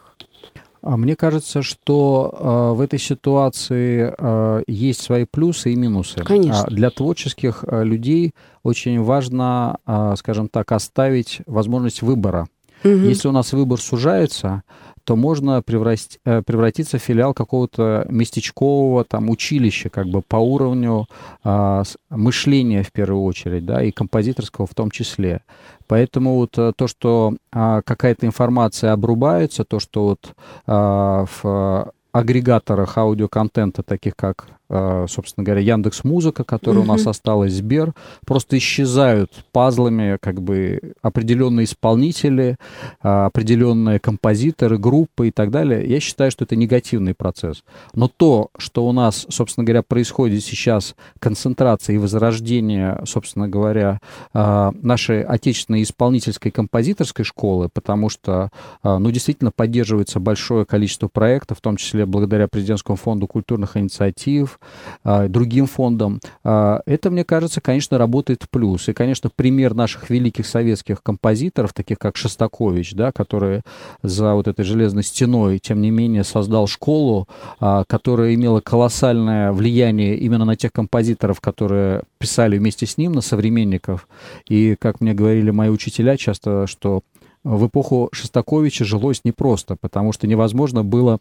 А 0.81 0.97
мне 0.97 1.15
кажется, 1.15 1.61
что 1.61 2.33
э, 2.33 2.77
в 2.77 2.81
этой 2.81 2.99
ситуации 2.99 4.13
э, 4.17 4.63
есть 4.67 5.01
свои 5.01 5.25
плюсы 5.25 5.73
и 5.73 5.75
минусы. 5.75 6.23
Конечно. 6.23 6.63
А 6.63 6.69
для 6.69 6.89
творческих 6.89 7.63
людей 7.69 8.33
очень 8.63 9.01
важно, 9.01 9.77
скажем 10.17 10.49
так, 10.49 10.71
оставить 10.71 11.41
возможность 11.45 12.01
выбора. 12.01 12.47
Угу. 12.83 12.89
Если 12.89 13.27
у 13.27 13.31
нас 13.31 13.53
выбор 13.53 13.79
сужается, 13.79 14.63
то 15.07 15.15
можно 15.15 15.61
превратить, 15.61 16.19
э, 16.25 16.41
превратиться 16.41 16.97
в 16.97 17.01
филиал 17.01 17.33
какого-то 17.33 18.05
местечкового 18.09 19.05
там 19.05 19.29
училища, 19.29 19.89
как 19.89 20.07
бы 20.07 20.21
по 20.21 20.35
уровню 20.35 21.07
а, 21.45 21.83
мышления 22.09 22.83
в 22.83 22.91
первую 22.91 23.23
очередь, 23.23 23.65
да, 23.65 23.81
и 23.81 23.91
композиторского 23.91 24.67
в 24.67 24.75
том 24.75 24.91
числе. 24.91 25.43
Поэтому 25.87 26.35
вот 26.35 26.57
э, 26.57 26.73
то, 26.75 26.87
что 26.87 27.37
а, 27.53 27.81
какая-то 27.83 28.25
информация 28.25 28.91
обрубается, 28.91 29.63
то, 29.63 29.79
что 29.79 30.07
вот 30.07 30.33
а, 30.65 31.23
в 31.41 31.93
агрегаторах 32.11 32.97
аудиоконтента, 32.97 33.83
таких 33.83 34.13
как 34.17 34.56
собственно 34.69 35.45
говоря, 35.45 35.61
Яндекс 35.61 36.03
Музыка, 36.03 36.43
которая 36.43 36.83
mm-hmm. 36.83 36.87
у 36.87 36.91
нас 36.91 37.07
осталась, 37.07 37.53
Сбер, 37.53 37.93
просто 38.25 38.57
исчезают 38.57 39.31
пазлами 39.51 40.17
как 40.19 40.41
бы 40.41 40.93
определенные 41.01 41.65
исполнители, 41.65 42.57
э, 43.01 43.07
определенные 43.07 43.99
композиторы, 43.99 44.77
группы 44.77 45.29
и 45.29 45.31
так 45.31 45.51
далее. 45.51 45.87
Я 45.87 45.99
считаю, 45.99 46.31
что 46.31 46.43
это 46.43 46.55
негативный 46.55 47.13
процесс. 47.13 47.63
Но 47.93 48.09
то, 48.09 48.49
что 48.57 48.85
у 48.85 48.91
нас, 48.91 49.25
собственно 49.29 49.63
говоря, 49.63 49.83
происходит 49.83 50.43
сейчас, 50.43 50.95
концентрация 51.19 51.95
и 51.95 51.97
возрождение, 51.97 53.01
собственно 53.05 53.47
говоря, 53.47 53.99
э, 54.33 54.71
нашей 54.81 55.23
отечественной 55.23 55.83
исполнительской 55.83 56.51
композиторской 56.51 57.23
школы, 57.23 57.69
потому 57.73 58.09
что, 58.09 58.49
ну, 58.83 59.11
действительно 59.11 59.51
поддерживается 59.51 60.19
большое 60.19 60.65
количество 60.65 61.07
проектов, 61.07 61.59
в 61.59 61.61
том 61.61 61.77
числе 61.77 62.05
благодаря 62.05 62.47
Президентскому 62.47 62.95
фонду 62.95 63.27
культурных 63.27 63.77
инициатив, 63.77 64.56
а, 65.03 65.27
другим 65.27 65.67
фондам. 65.67 66.19
А, 66.43 66.81
это, 66.85 67.09
мне 67.09 67.23
кажется, 67.23 67.61
конечно, 67.61 67.97
работает 67.97 68.43
в 68.43 68.49
плюс. 68.49 68.87
И, 68.87 68.93
конечно, 68.93 69.29
пример 69.33 69.73
наших 69.73 70.09
великих 70.09 70.45
советских 70.45 71.01
композиторов, 71.03 71.73
таких 71.73 71.99
как 71.99 72.17
Шостакович, 72.17 72.93
да, 72.93 73.11
который 73.11 73.61
за 74.01 74.33
вот 74.33 74.47
этой 74.47 74.65
железной 74.65 75.03
стеной, 75.03 75.59
тем 75.59 75.81
не 75.81 75.91
менее, 75.91 76.23
создал 76.23 76.67
школу, 76.67 77.27
а, 77.59 77.83
которая 77.87 78.33
имела 78.33 78.61
колоссальное 78.61 79.51
влияние 79.51 80.17
именно 80.17 80.45
на 80.45 80.55
тех 80.55 80.71
композиторов, 80.71 81.41
которые 81.41 82.03
писали 82.17 82.57
вместе 82.57 82.85
с 82.85 82.97
ним, 82.97 83.13
на 83.13 83.21
современников. 83.21 84.07
И, 84.47 84.75
как 84.79 85.01
мне 85.01 85.13
говорили 85.13 85.51
мои 85.51 85.69
учителя 85.69 86.17
часто, 86.17 86.67
что 86.67 87.01
в 87.43 87.67
эпоху 87.67 88.09
Шостаковича 88.11 88.83
жилось 88.83 89.21
непросто, 89.23 89.75
потому 89.79 90.11
что 90.11 90.27
невозможно 90.27 90.83
было 90.83 91.19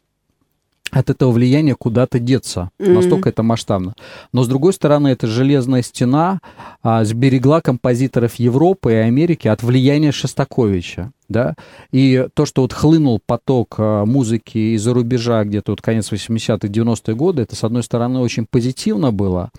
от 0.91 1.11
этого 1.11 1.33
влияния 1.33 1.75
куда-то 1.75 2.19
деться. 2.19 2.71
Mm-hmm. 2.79 2.93
Настолько 2.93 3.29
это 3.29 3.43
масштабно. 3.43 3.95
Но, 4.33 4.43
с 4.45 4.49
другой 4.49 4.73
стороны, 4.73 5.09
эта 5.09 5.27
железная 5.27 5.83
стена 5.83 6.41
а, 6.83 7.05
сберегла 7.05 7.61
композиторов 7.61 8.37
Европы 8.37 8.93
и 8.93 8.97
Америки 8.97 9.49
от 9.49 9.63
влияния 9.63 10.13
Шостаковича 10.13 11.13
да, 11.29 11.55
и 11.93 12.27
то, 12.35 12.47
что 12.47 12.63
вот 12.63 12.73
хлынул 12.73 13.21
поток 13.25 13.77
а, 13.79 14.05
музыки 14.05 14.75
из-за 14.77 14.95
рубежа 14.95 15.45
где-то 15.45 15.73
вот 15.73 15.83
конец 15.83 16.13
80-х, 16.13 16.69
90-е 16.69 17.15
годы, 17.15 17.43
это, 17.43 17.57
с 17.57 17.65
одной 17.65 17.83
стороны, 17.83 18.21
очень 18.21 18.47
позитивно 18.49 19.13
было, 19.13 19.51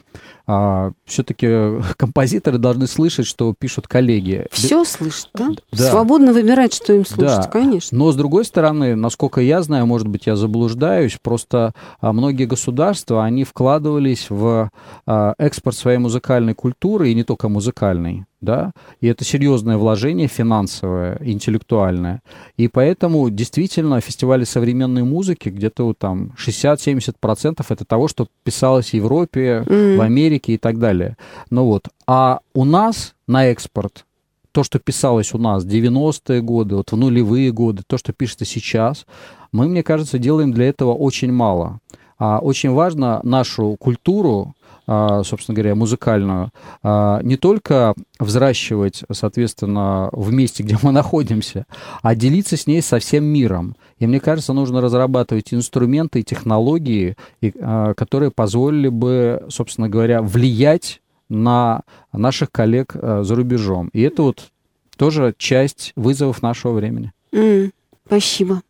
а, 0.46 0.92
все-таки 1.06 1.48
композиторы 1.98 2.58
должны 2.58 2.88
слышать, 2.88 3.26
что 3.26 3.54
пишут 3.58 3.88
коллеги. 3.88 4.46
Все 4.52 4.86
слышат, 4.86 5.30
да? 5.34 5.50
да? 5.72 5.92
Свободно 5.92 6.34
выбирать, 6.34 6.74
что 6.74 6.94
им 6.94 7.06
слушать, 7.06 7.44
да. 7.44 7.50
конечно. 7.50 7.98
Но, 7.98 8.12
с 8.12 8.16
другой 8.16 8.46
стороны, 8.46 8.96
насколько 8.96 9.42
я 9.42 9.62
знаю, 9.62 9.86
может 9.86 10.08
быть, 10.08 10.26
я 10.26 10.36
заблуждаюсь, 10.36 11.18
просто 11.22 11.74
а, 12.00 12.14
многие 12.14 12.46
государства, 12.46 13.26
они 13.26 13.44
вкладывались 13.44 14.28
в 14.30 14.72
а, 15.06 15.34
экспорт 15.38 15.76
своей 15.76 15.98
музыкальной 15.98 16.54
культуры, 16.54 17.10
и 17.10 17.16
не 17.16 17.24
только 17.24 17.50
музыкальной, 17.50 18.26
да, 18.42 18.72
и 19.02 19.08
это 19.08 19.24
серьезное 19.24 19.78
вложение 19.78 20.28
финансовое, 20.28 21.18
интеллектуальное. 21.22 22.22
И 22.56 22.68
поэтому 22.68 23.30
действительно 23.30 24.00
фестивали 24.02 24.44
современной 24.44 25.04
музыки 25.04 25.50
где-то 25.50 25.86
вот 25.86 25.98
там 25.98 26.34
60-70% 26.38 27.66
это 27.68 27.86
того, 27.86 28.08
что 28.08 28.28
писалось 28.44 28.90
в 28.90 28.94
Европе, 28.94 29.64
mm-hmm. 29.66 29.98
в 29.98 30.02
Америке 30.02 30.54
и 30.54 30.58
так 30.58 30.78
далее. 30.80 31.18
Ну 31.50 31.66
вот, 31.66 31.88
а 32.06 32.40
у 32.54 32.66
нас 32.66 33.16
на 33.28 33.48
экспорт 33.48 34.06
то, 34.52 34.64
что 34.64 34.80
писалось 34.80 35.36
у 35.36 35.38
нас 35.38 35.64
в 35.64 35.68
90-е 35.68 36.42
годы, 36.42 36.78
вот 36.78 36.92
в 36.92 36.98
нулевые 36.98 37.52
годы, 37.52 37.84
то, 37.86 38.00
что 38.00 38.12
пишется 38.12 38.44
сейчас, 38.44 39.06
мы, 39.52 39.68
мне 39.68 39.84
кажется, 39.84 40.18
делаем 40.18 40.52
для 40.52 40.68
этого 40.68 40.94
очень 40.94 41.32
мало. 41.32 41.80
А 42.18 42.40
очень 42.40 42.72
важно 42.72 43.20
нашу 43.22 43.76
культуру 43.80 44.56
собственно 44.88 45.56
говоря, 45.56 45.76
музыкальную, 45.76 46.52
а, 46.82 47.22
не 47.22 47.36
только 47.36 47.94
взращивать, 48.20 49.04
соответственно, 49.12 50.10
в 50.14 50.32
месте, 50.32 50.64
где 50.64 50.78
мы 50.82 50.92
находимся, 50.94 51.66
а 52.02 52.16
делиться 52.16 52.56
с 52.56 52.68
ней 52.68 52.82
со 52.82 53.00
всем 53.00 53.26
миром. 53.26 53.76
И 54.00 54.08
мне 54.08 54.20
кажется, 54.20 54.54
нужно 54.54 54.80
разрабатывать 54.80 55.54
инструменты 55.54 56.22
и 56.22 56.24
технологии, 56.24 57.18
а, 57.60 57.94
которые 57.96 58.32
позволили 58.32 58.88
бы, 58.88 59.46
собственно 59.50 59.90
говоря, 59.90 60.22
влиять 60.22 61.02
на 61.30 61.82
наших 62.14 62.52
коллег 62.52 62.94
за 62.94 63.36
рубежом. 63.36 63.90
И 63.92 64.02
это 64.02 64.24
вот 64.24 64.52
тоже 64.96 65.36
часть 65.38 65.92
вызовов 65.98 66.42
нашего 66.42 66.72
времени. 66.72 67.12
Mm, 67.34 67.72
спасибо. 68.06 68.62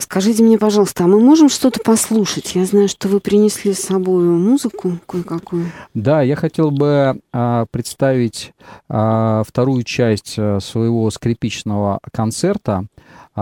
Скажите 0.00 0.42
мне, 0.42 0.58
пожалуйста, 0.58 1.04
а 1.04 1.06
мы 1.06 1.20
можем 1.20 1.48
что-то 1.48 1.80
послушать? 1.84 2.54
Я 2.54 2.64
знаю, 2.64 2.88
что 2.88 3.06
вы 3.06 3.20
принесли 3.20 3.74
с 3.74 3.80
собой 3.80 4.24
музыку 4.24 4.98
кое-какую. 5.06 5.66
Да, 5.94 6.22
я 6.22 6.36
хотел 6.36 6.70
бы 6.70 7.20
а, 7.32 7.66
представить 7.70 8.52
а, 8.88 9.42
вторую 9.46 9.82
часть 9.84 10.36
а, 10.38 10.58
своего 10.60 11.10
скрипичного 11.10 12.00
концерта 12.12 12.86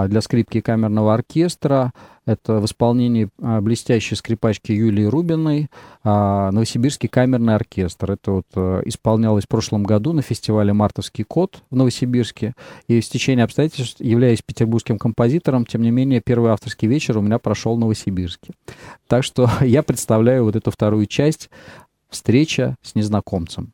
для 0.06 0.20
скрипки 0.20 0.58
и 0.58 0.60
камерного 0.60 1.14
оркестра. 1.14 1.92
Это 2.26 2.60
в 2.60 2.66
исполнении 2.66 3.30
а, 3.40 3.62
блестящей 3.62 4.14
скрипачки 4.14 4.70
Юлии 4.70 5.04
Рубиной 5.04 5.70
а, 6.04 6.50
Новосибирский 6.50 7.08
камерный 7.08 7.54
оркестр. 7.54 8.12
Это 8.12 8.32
вот 8.32 8.46
а, 8.54 8.82
исполнялось 8.84 9.44
в 9.44 9.48
прошлом 9.48 9.82
году 9.82 10.12
на 10.12 10.20
фестивале 10.20 10.74
«Мартовский 10.74 11.24
кот» 11.24 11.62
в 11.70 11.76
Новосибирске. 11.76 12.54
И 12.86 13.00
в 13.00 13.08
течение 13.08 13.44
обстоятельств, 13.44 14.00
являясь 14.00 14.42
петербургским 14.42 14.98
композитором, 14.98 15.64
тем 15.64 15.80
не 15.80 15.90
менее, 15.90 16.20
первый 16.20 16.52
авторский 16.52 16.86
вечер 16.86 17.16
у 17.16 17.22
меня 17.22 17.38
прошел 17.38 17.76
в 17.76 17.78
Новосибирске. 17.78 18.52
Так 19.06 19.24
что 19.24 19.48
я 19.62 19.82
представляю 19.82 20.44
вот 20.44 20.54
эту 20.54 20.70
вторую 20.70 21.06
часть 21.06 21.48
«Встреча 22.10 22.76
с 22.82 22.94
незнакомцем». 22.94 23.72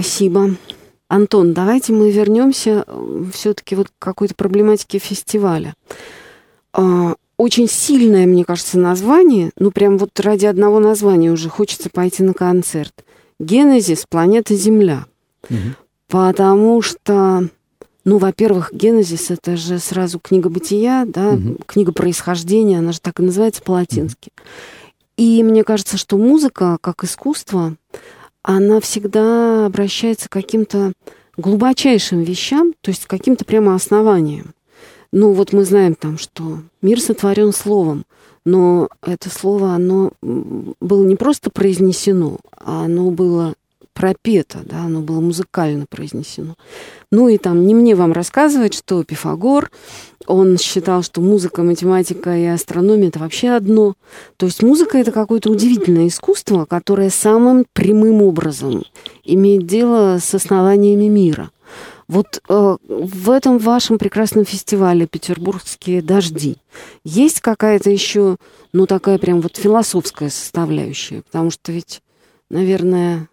Спасибо. 0.00 0.56
Антон, 1.08 1.52
давайте 1.52 1.92
мы 1.92 2.10
вернемся 2.10 2.86
все-таки 3.34 3.74
вот 3.74 3.88
к 3.88 3.92
какой-то 3.98 4.34
проблематике 4.34 4.98
фестиваля. 4.98 5.74
А, 6.72 7.16
очень 7.36 7.68
сильное, 7.68 8.24
мне 8.24 8.46
кажется, 8.46 8.78
название. 8.78 9.50
Ну, 9.58 9.70
прям 9.70 9.98
вот 9.98 10.18
ради 10.18 10.46
одного 10.46 10.80
названия 10.80 11.30
уже 11.30 11.50
хочется 11.50 11.90
пойти 11.90 12.22
на 12.22 12.32
концерт. 12.32 12.94
Генезис 13.38 14.06
планета 14.08 14.54
Земля. 14.54 15.04
Угу. 15.50 15.58
Потому 16.08 16.80
что, 16.80 17.46
ну, 18.06 18.16
во-первых, 18.16 18.70
Генезис 18.72 19.30
это 19.30 19.58
же 19.58 19.78
сразу 19.80 20.18
книга 20.18 20.48
бытия, 20.48 21.04
да, 21.06 21.32
угу. 21.32 21.58
книга 21.66 21.92
происхождения, 21.92 22.78
она 22.78 22.92
же 22.92 23.02
так 23.02 23.20
и 23.20 23.22
называется 23.22 23.60
по-латински. 23.60 24.30
Угу. 24.34 24.44
И 25.20 25.42
мне 25.42 25.64
кажется, 25.64 25.98
что 25.98 26.16
музыка, 26.16 26.78
как 26.80 27.04
искусство, 27.04 27.76
она 28.42 28.80
всегда 28.80 29.66
обращается 29.66 30.28
к 30.28 30.32
каким-то 30.32 30.92
глубочайшим 31.36 32.22
вещам, 32.22 32.72
то 32.80 32.90
есть 32.90 33.06
к 33.06 33.10
каким-то 33.10 33.44
прямо 33.44 33.74
основаниям. 33.74 34.54
Ну, 35.12 35.32
вот 35.32 35.52
мы 35.52 35.64
знаем 35.64 35.94
там, 35.94 36.18
что 36.18 36.60
мир 36.82 37.00
сотворен 37.00 37.52
словом, 37.52 38.04
но 38.44 38.88
это 39.02 39.28
слово, 39.28 39.74
оно 39.74 40.12
было 40.22 41.04
не 41.04 41.16
просто 41.16 41.50
произнесено, 41.50 42.38
а 42.52 42.84
оно 42.84 43.10
было 43.10 43.54
пропето, 43.94 44.58
да, 44.64 44.84
оно 44.84 45.00
было 45.00 45.20
музыкально 45.20 45.86
произнесено. 45.88 46.56
Ну 47.10 47.28
и 47.28 47.38
там 47.38 47.66
не 47.66 47.74
мне 47.74 47.94
вам 47.94 48.12
рассказывать, 48.12 48.74
что 48.74 49.04
Пифагор, 49.04 49.70
он 50.26 50.58
считал, 50.58 51.02
что 51.02 51.20
музыка, 51.20 51.62
математика 51.62 52.36
и 52.36 52.44
астрономия 52.44 53.08
это 53.08 53.18
вообще 53.18 53.50
одно. 53.50 53.94
То 54.36 54.46
есть 54.46 54.62
музыка 54.62 54.98
это 54.98 55.12
какое-то 55.12 55.50
удивительное 55.50 56.08
искусство, 56.08 56.64
которое 56.64 57.10
самым 57.10 57.66
прямым 57.72 58.22
образом 58.22 58.84
имеет 59.24 59.66
дело 59.66 60.18
с 60.20 60.34
основаниями 60.34 61.08
мира. 61.08 61.50
Вот 62.10 62.42
э, 62.48 62.76
в 62.88 63.30
этом 63.30 63.58
вашем 63.58 63.96
прекрасном 63.96 64.44
фестивале 64.44 65.06
«Петербургские 65.06 66.02
дожди» 66.02 66.56
есть 67.04 67.40
какая-то 67.40 67.88
еще, 67.88 68.36
ну, 68.72 68.86
такая 68.86 69.16
прям 69.18 69.40
вот 69.40 69.56
философская 69.56 70.28
составляющая? 70.28 71.22
Потому 71.22 71.52
что 71.52 71.70
ведь, 71.70 72.02
наверное, 72.50 73.28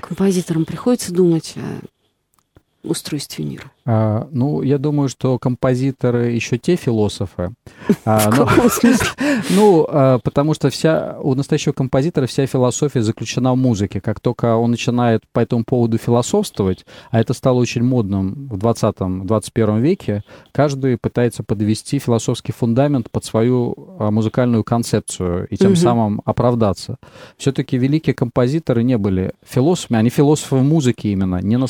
композиторам 0.00 0.64
приходится 0.64 1.12
думать 1.12 1.54
о 1.56 1.80
устройстве 2.82 3.44
мира? 3.44 3.70
А, 3.90 4.28
ну, 4.32 4.60
я 4.60 4.76
думаю, 4.76 5.08
что 5.08 5.38
композиторы 5.38 6.32
еще 6.32 6.58
те 6.58 6.76
философы. 6.76 7.54
А, 8.04 8.30
ну, 9.50 9.86
а, 9.88 10.18
потому 10.18 10.52
что 10.52 10.68
вся 10.68 11.16
у 11.22 11.34
настоящего 11.34 11.72
композитора 11.72 12.26
вся 12.26 12.44
философия 12.44 13.00
заключена 13.00 13.54
в 13.54 13.56
музыке. 13.56 14.02
Как 14.02 14.20
только 14.20 14.56
он 14.56 14.72
начинает 14.72 15.22
по 15.32 15.40
этому 15.40 15.64
поводу 15.64 15.96
философствовать, 15.96 16.84
а 17.10 17.18
это 17.18 17.32
стало 17.32 17.60
очень 17.60 17.82
модным 17.82 18.48
в 18.50 18.58
20-21 18.58 19.80
веке, 19.80 20.22
каждый 20.52 20.98
пытается 20.98 21.42
подвести 21.42 21.98
философский 21.98 22.52
фундамент 22.52 23.10
под 23.10 23.24
свою 23.24 23.74
музыкальную 23.98 24.64
концепцию 24.64 25.46
и 25.48 25.56
тем 25.56 25.76
самым 25.76 26.20
оправдаться. 26.26 26.98
Все-таки 27.38 27.78
великие 27.78 28.14
композиторы 28.14 28.82
не 28.82 28.98
были 28.98 29.32
философами, 29.46 29.98
они 29.98 30.10
философы 30.10 30.56
в 30.56 30.62
музыке 30.62 31.08
именно, 31.08 31.40
не 31.40 31.56
на 31.56 31.66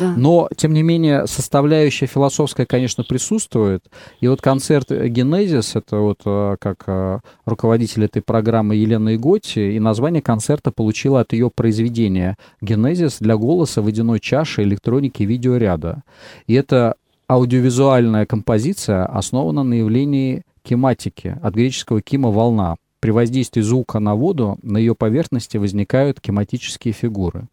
да. 0.00 0.14
Но, 0.16 0.48
тем 0.56 0.72
не 0.72 0.82
менее, 0.82 1.26
составляющая 1.34 2.06
философская, 2.06 2.66
конечно, 2.66 3.04
присутствует. 3.04 3.84
И 4.20 4.28
вот 4.28 4.40
концерт 4.40 4.90
«Генезис», 4.90 5.76
это 5.76 5.96
вот 5.96 6.20
э, 6.24 6.56
как 6.60 6.84
э, 6.86 7.18
руководитель 7.44 8.04
этой 8.04 8.22
программы 8.22 8.76
Елена 8.76 9.16
Иготи, 9.16 9.74
и 9.74 9.80
название 9.80 10.22
концерта 10.22 10.70
получила 10.70 11.20
от 11.20 11.32
ее 11.32 11.50
произведения 11.50 12.36
«Генезис 12.60 13.18
для 13.18 13.36
голоса, 13.36 13.82
водяной 13.82 14.20
чаши, 14.20 14.62
электроники, 14.62 15.24
видеоряда». 15.24 16.02
И 16.46 16.54
это 16.54 16.94
аудиовизуальная 17.28 18.26
композиция 18.26 19.04
основана 19.06 19.64
на 19.64 19.74
явлении 19.74 20.42
кематики, 20.62 21.36
от 21.42 21.54
греческого 21.54 22.00
«кима»— 22.00 22.30
«волна». 22.30 22.76
При 23.04 23.10
воздействии 23.10 23.60
звука 23.60 23.98
на 23.98 24.14
воду 24.14 24.56
на 24.62 24.78
ее 24.78 24.94
поверхности 24.94 25.58
возникают 25.58 26.22
кематические 26.22 26.94
фигуры. 26.94 27.48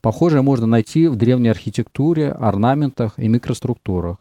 Похожее 0.00 0.42
можно 0.42 0.66
найти 0.66 1.06
в 1.06 1.14
древней 1.14 1.50
архитектуре, 1.50 2.32
орнаментах 2.32 3.12
и 3.16 3.28
микроструктурах. 3.28 4.16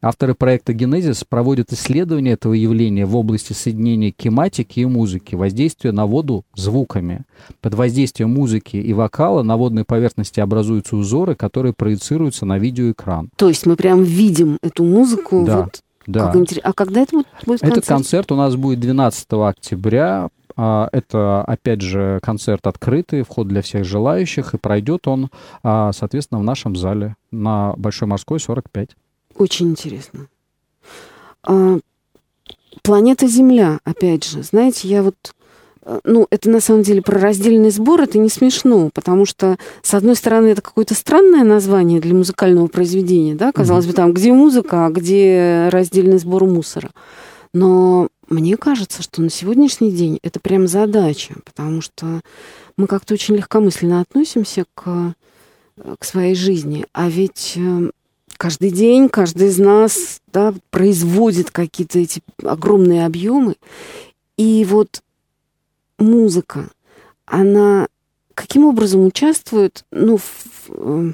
Авторы 0.00 0.34
проекта 0.34 0.72
«Генезис» 0.72 1.24
проводят 1.24 1.74
исследования 1.74 2.32
этого 2.32 2.54
явления 2.54 3.04
в 3.04 3.14
области 3.16 3.52
соединения 3.52 4.12
кематики 4.12 4.80
и 4.80 4.86
музыки, 4.86 5.34
воздействия 5.34 5.92
на 5.92 6.06
воду 6.06 6.46
звуками. 6.54 7.24
Под 7.60 7.74
воздействием 7.74 8.32
музыки 8.32 8.78
и 8.78 8.94
вокала 8.94 9.42
на 9.42 9.58
водной 9.58 9.84
поверхности 9.84 10.40
образуются 10.40 10.96
узоры, 10.96 11.34
которые 11.34 11.74
проецируются 11.74 12.46
на 12.46 12.58
видеоэкран. 12.58 13.28
То 13.36 13.48
есть 13.48 13.66
мы 13.66 13.76
прям 13.76 14.02
видим 14.02 14.56
эту 14.62 14.84
музыку 14.84 15.44
да. 15.46 15.62
вот 15.64 15.83
да. 16.06 16.26
Как 16.26 16.36
интерес... 16.36 16.62
А 16.64 16.72
когда 16.72 17.02
это 17.02 17.16
будет 17.16 17.26
концерт? 17.44 17.72
Этот 17.72 17.86
концерт 17.86 18.32
у 18.32 18.36
нас 18.36 18.56
будет 18.56 18.80
12 18.80 19.26
октября. 19.32 20.28
А, 20.56 20.88
это, 20.92 21.42
опять 21.42 21.80
же, 21.80 22.20
концерт 22.22 22.66
открытый, 22.66 23.22
вход 23.22 23.48
для 23.48 23.62
всех 23.62 23.84
желающих, 23.84 24.54
и 24.54 24.58
пройдет 24.58 25.08
он, 25.08 25.30
а, 25.62 25.92
соответственно, 25.92 26.40
в 26.40 26.44
нашем 26.44 26.76
зале 26.76 27.16
на 27.30 27.74
Большой 27.76 28.06
морской 28.06 28.38
45. 28.38 28.90
Очень 29.36 29.70
интересно. 29.70 30.28
А, 31.42 31.78
планета 32.82 33.26
Земля, 33.26 33.80
опять 33.84 34.24
же, 34.24 34.42
знаете, 34.42 34.88
я 34.88 35.02
вот 35.02 35.16
ну, 36.04 36.26
это 36.30 36.48
на 36.48 36.60
самом 36.60 36.82
деле 36.82 37.02
про 37.02 37.18
раздельный 37.18 37.70
сбор, 37.70 38.00
это 38.00 38.18
не 38.18 38.28
смешно, 38.28 38.90
потому 38.94 39.26
что, 39.26 39.56
с 39.82 39.94
одной 39.94 40.16
стороны, 40.16 40.48
это 40.48 40.62
какое-то 40.62 40.94
странное 40.94 41.44
название 41.44 42.00
для 42.00 42.14
музыкального 42.14 42.68
произведения, 42.68 43.34
да, 43.34 43.52
казалось 43.52 43.84
mm-hmm. 43.84 43.88
бы, 43.88 43.94
там, 43.94 44.12
где 44.14 44.32
музыка, 44.32 44.86
а 44.86 44.90
где 44.90 45.68
раздельный 45.70 46.18
сбор 46.18 46.44
мусора. 46.46 46.90
Но 47.52 48.08
мне 48.28 48.56
кажется, 48.56 49.02
что 49.02 49.22
на 49.22 49.30
сегодняшний 49.30 49.90
день 49.90 50.18
это 50.22 50.40
прям 50.40 50.66
задача, 50.66 51.34
потому 51.44 51.80
что 51.80 52.20
мы 52.76 52.86
как-то 52.86 53.14
очень 53.14 53.36
легкомысленно 53.36 54.00
относимся 54.00 54.64
к, 54.74 55.14
э, 55.76 55.94
к 55.98 56.04
своей 56.04 56.34
жизни, 56.34 56.86
а 56.92 57.08
ведь 57.08 57.54
э, 57.56 57.90
каждый 58.36 58.70
день 58.70 59.08
каждый 59.08 59.48
из 59.48 59.58
нас 59.58 60.20
да, 60.32 60.54
производит 60.70 61.50
какие-то 61.50 61.98
эти 61.98 62.22
огромные 62.42 63.06
объемы. 63.06 63.56
И 64.36 64.66
вот 64.68 65.02
музыка, 66.04 66.68
она 67.26 67.88
каким 68.34 68.66
образом 68.66 69.06
участвует, 69.06 69.84
ну, 69.90 70.16
в, 70.18 70.46
э, 70.68 71.12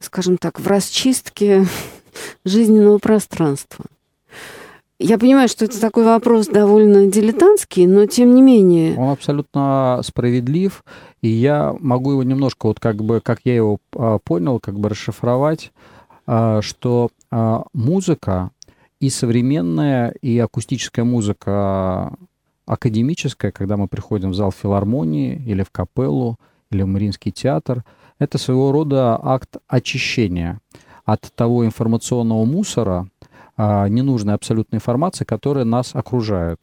скажем 0.00 0.38
так, 0.38 0.58
в 0.58 0.66
расчистке 0.66 1.66
жизненного 2.44 2.98
пространства? 2.98 3.84
Я 4.98 5.18
понимаю, 5.18 5.46
что 5.48 5.66
это 5.66 5.78
такой 5.78 6.04
вопрос 6.04 6.46
довольно 6.46 7.06
дилетантский, 7.06 7.86
но 7.86 8.06
тем 8.06 8.34
не 8.34 8.40
менее. 8.40 8.96
Он 8.96 9.10
абсолютно 9.10 10.00
справедлив, 10.02 10.82
и 11.20 11.28
я 11.28 11.76
могу 11.80 12.12
его 12.12 12.22
немножко, 12.22 12.66
вот 12.66 12.80
как 12.80 12.96
бы, 12.96 13.20
как 13.20 13.40
я 13.44 13.54
его 13.54 13.78
а, 13.94 14.18
понял, 14.18 14.58
как 14.58 14.78
бы 14.78 14.88
расшифровать, 14.88 15.70
а, 16.26 16.62
что 16.62 17.10
а, 17.30 17.64
музыка 17.74 18.52
и 18.98 19.10
современная, 19.10 20.14
и 20.22 20.38
акустическая 20.38 21.04
музыка 21.04 22.14
академическая, 22.66 23.52
когда 23.52 23.76
мы 23.76 23.88
приходим 23.88 24.30
в 24.30 24.34
зал 24.34 24.52
филармонии 24.52 25.42
или 25.46 25.62
в 25.62 25.70
капеллу, 25.70 26.36
или 26.70 26.82
в 26.82 26.86
Мариинский 26.86 27.32
театр, 27.32 27.84
это 28.18 28.38
своего 28.38 28.72
рода 28.72 29.18
акт 29.22 29.56
очищения 29.68 30.60
от 31.04 31.32
того 31.34 31.64
информационного 31.64 32.44
мусора, 32.44 33.08
а, 33.56 33.88
ненужной 33.88 34.34
абсолютной 34.34 34.78
информации, 34.78 35.24
которая 35.24 35.64
нас 35.64 35.94
окружает. 35.94 36.60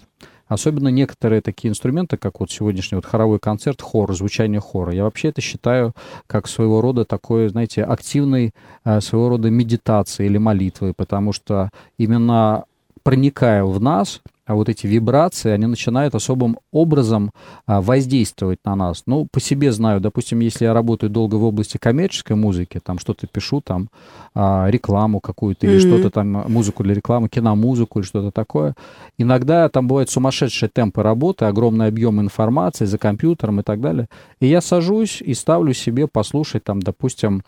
Особенно 0.47 0.89
некоторые 0.89 1.41
такие 1.41 1.71
инструменты, 1.71 2.17
как 2.17 2.39
вот 2.39 2.51
сегодняшний 2.51 2.97
вот 2.97 3.05
хоровой 3.05 3.39
концерт, 3.39 3.81
хор, 3.81 4.13
звучание 4.13 4.59
хора. 4.59 4.93
Я 4.93 5.03
вообще 5.05 5.29
это 5.29 5.41
считаю 5.41 5.93
как 6.27 6.47
своего 6.47 6.81
рода 6.81 7.05
такой, 7.05 7.47
знаете, 7.47 7.83
активной 7.83 8.51
а, 8.83 8.99
своего 9.01 9.29
рода 9.29 9.49
медитации 9.49 10.25
или 10.25 10.37
молитвы, 10.37 10.93
потому 10.93 11.31
что 11.31 11.69
именно 11.97 12.65
проникая 13.03 13.63
в 13.63 13.81
нас, 13.81 14.21
вот 14.47 14.67
эти 14.67 14.87
вибрации, 14.87 15.51
они 15.51 15.67
начинают 15.67 16.15
особым 16.15 16.57
образом 16.71 17.31
а, 17.65 17.81
воздействовать 17.81 18.59
на 18.65 18.75
нас. 18.75 19.03
Ну, 19.05 19.27
по 19.31 19.39
себе 19.39 19.71
знаю, 19.71 20.01
допустим, 20.01 20.39
если 20.39 20.65
я 20.65 20.73
работаю 20.73 21.09
долго 21.09 21.35
в 21.35 21.43
области 21.43 21.77
коммерческой 21.77 22.35
музыки, 22.35 22.81
там 22.83 22.99
что-то 22.99 23.25
пишу, 23.27 23.61
там 23.61 23.89
а, 24.35 24.67
рекламу 24.69 25.21
какую-то 25.21 25.65
или 25.65 25.77
mm-hmm. 25.77 25.79
что-то 25.79 26.09
там, 26.09 26.27
музыку 26.51 26.83
для 26.83 26.93
рекламы, 26.93 27.29
киномузыку 27.29 27.99
или 27.99 28.05
что-то 28.05 28.31
такое, 28.31 28.75
иногда 29.17 29.69
там 29.69 29.87
бывают 29.87 30.09
сумасшедшие 30.09 30.69
темпы 30.69 31.03
работы, 31.03 31.45
огромный 31.45 31.87
объем 31.87 32.19
информации 32.19 32.85
за 32.85 32.97
компьютером 32.97 33.61
и 33.61 33.63
так 33.63 33.79
далее. 33.79 34.07
И 34.41 34.47
я 34.47 34.59
сажусь 34.59 35.21
и 35.21 35.33
ставлю 35.33 35.73
себе 35.73 36.07
послушать 36.07 36.65
там, 36.65 36.81
допустим, 36.81 37.43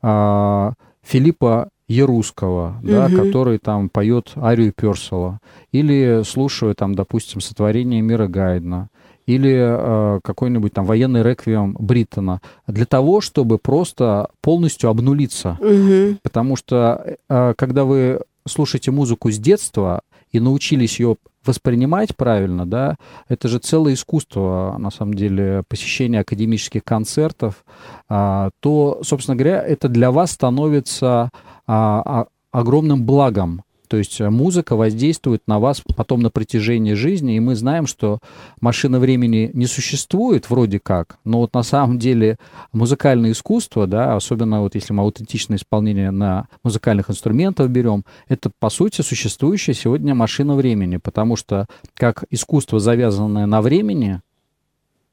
а, 0.00 0.74
Филиппа 1.02 1.70
Ярусского, 1.88 2.76
угу. 2.78 2.88
да, 2.88 3.08
который 3.08 3.58
там 3.58 3.88
поет 3.88 4.32
арию 4.36 4.72
Персела, 4.72 5.40
или 5.72 6.22
слушаю 6.24 6.74
там, 6.74 6.94
допустим, 6.94 7.40
сотворение 7.40 8.02
мира 8.02 8.26
Гайдна, 8.26 8.88
или 9.26 9.54
э, 9.56 10.20
какой-нибудь 10.22 10.72
там 10.72 10.84
военный 10.84 11.22
реквием 11.22 11.76
Бриттона 11.78 12.40
для 12.66 12.86
того, 12.86 13.20
чтобы 13.20 13.58
просто 13.58 14.30
полностью 14.40 14.88
обнулиться. 14.88 15.58
Угу. 15.60 16.18
Потому 16.22 16.56
что 16.56 17.16
э, 17.28 17.54
когда 17.56 17.84
вы 17.84 18.20
слушаете 18.46 18.92
музыку 18.92 19.30
с 19.30 19.38
детства 19.38 20.02
и 20.30 20.40
научились 20.40 21.00
ее 21.00 21.16
воспринимать 21.46 22.16
правильно, 22.16 22.66
да, 22.66 22.96
это 23.28 23.48
же 23.48 23.58
целое 23.58 23.94
искусство, 23.94 24.76
на 24.78 24.90
самом 24.90 25.14
деле, 25.14 25.62
посещения 25.68 26.20
академических 26.20 26.84
концертов, 26.84 27.64
а, 28.08 28.50
то, 28.60 29.00
собственно 29.02 29.36
говоря, 29.36 29.62
это 29.62 29.88
для 29.88 30.10
вас 30.10 30.32
становится 30.32 31.30
а, 31.66 32.02
а, 32.04 32.26
огромным 32.52 33.04
благом. 33.04 33.62
То 33.88 33.96
есть 33.96 34.20
э, 34.20 34.30
музыка 34.30 34.76
воздействует 34.76 35.42
на 35.46 35.58
вас 35.58 35.82
потом 35.96 36.20
на 36.20 36.30
протяжении 36.30 36.94
жизни, 36.94 37.36
и 37.36 37.40
мы 37.40 37.54
знаем, 37.54 37.86
что 37.86 38.20
машина 38.60 38.98
времени 38.98 39.50
не 39.54 39.66
существует 39.66 40.50
вроде 40.50 40.78
как, 40.78 41.18
но 41.24 41.38
вот 41.38 41.54
на 41.54 41.62
самом 41.62 41.98
деле 41.98 42.38
музыкальное 42.72 43.32
искусство, 43.32 43.86
да, 43.86 44.16
особенно 44.16 44.60
вот 44.60 44.74
если 44.74 44.92
мы 44.92 45.02
аутентичное 45.02 45.58
исполнение 45.58 46.10
на 46.10 46.48
музыкальных 46.62 47.10
инструментах 47.10 47.68
берем, 47.68 48.04
это 48.28 48.50
по 48.58 48.70
сути 48.70 49.02
существующая 49.02 49.74
сегодня 49.74 50.14
машина 50.14 50.54
времени, 50.54 50.96
потому 50.96 51.36
что 51.36 51.66
как 51.94 52.24
искусство, 52.30 52.78
завязанное 52.80 53.46
на 53.46 53.62
времени, 53.62 54.20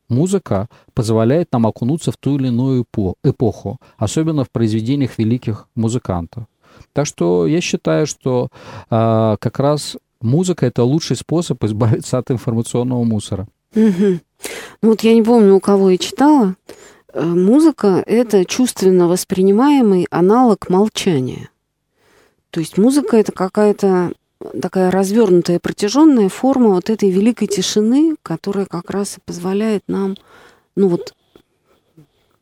музыка 0.10 0.70
позволяет 0.94 1.52
нам 1.52 1.68
окунуться 1.68 2.12
в 2.12 2.18
ту 2.18 2.38
или 2.38 2.48
иную 2.48 2.86
эпоху, 3.24 3.78
особенно 3.98 4.44
в 4.44 4.52
произведениях 4.52 5.18
великих 5.18 5.68
музыкантов. 5.76 6.46
Так 6.92 7.06
что 7.06 7.48
я 7.48 7.62
считаю, 7.62 8.06
что 8.08 8.50
а, 8.90 9.38
как 9.38 9.60
раз 9.60 9.98
музыка 10.22 10.66
это 10.66 10.84
лучший 10.84 11.16
способ 11.16 11.64
избавиться 11.64 12.18
от 12.18 12.32
информационного 12.32 13.04
мусора. 13.04 13.48
Угу. 13.76 14.20
Ну 14.82 14.90
вот 14.90 15.02
я 15.02 15.14
не 15.14 15.22
помню, 15.22 15.56
у 15.56 15.60
кого 15.60 15.92
я 15.92 15.98
читала. 15.98 16.56
Э, 17.14 17.24
музыка 17.24 18.04
это 18.06 18.46
чувственно 18.46 19.08
воспринимаемый 19.08 20.08
аналог 20.10 20.70
молчания. 20.70 21.50
То 22.50 22.60
есть 22.60 22.78
музыка 22.78 23.18
это 23.18 23.32
какая-то 23.32 24.14
такая 24.62 24.92
развернутая, 24.92 25.60
протяженная 25.60 26.30
форма 26.30 26.72
вот 26.72 26.90
этой 26.90 27.10
великой 27.10 27.48
тишины, 27.48 28.16
которая 28.22 28.66
как 28.66 28.90
раз 28.90 29.18
и 29.18 29.22
позволяет 29.22 29.84
нам, 29.88 30.18
ну 30.76 30.90
вот, 30.90 31.14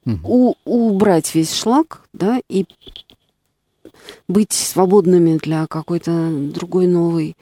угу. 0.06 0.17
у, 0.23 0.54
убрать 0.65 1.34
весь 1.36 1.54
шлак, 1.54 2.01
да, 2.13 2.41
и 2.49 2.65
быть 4.28 4.52
свободными 4.52 5.38
для 5.38 5.67
какой-то 5.67 6.30
другой 6.54 6.88
новой 6.88 7.36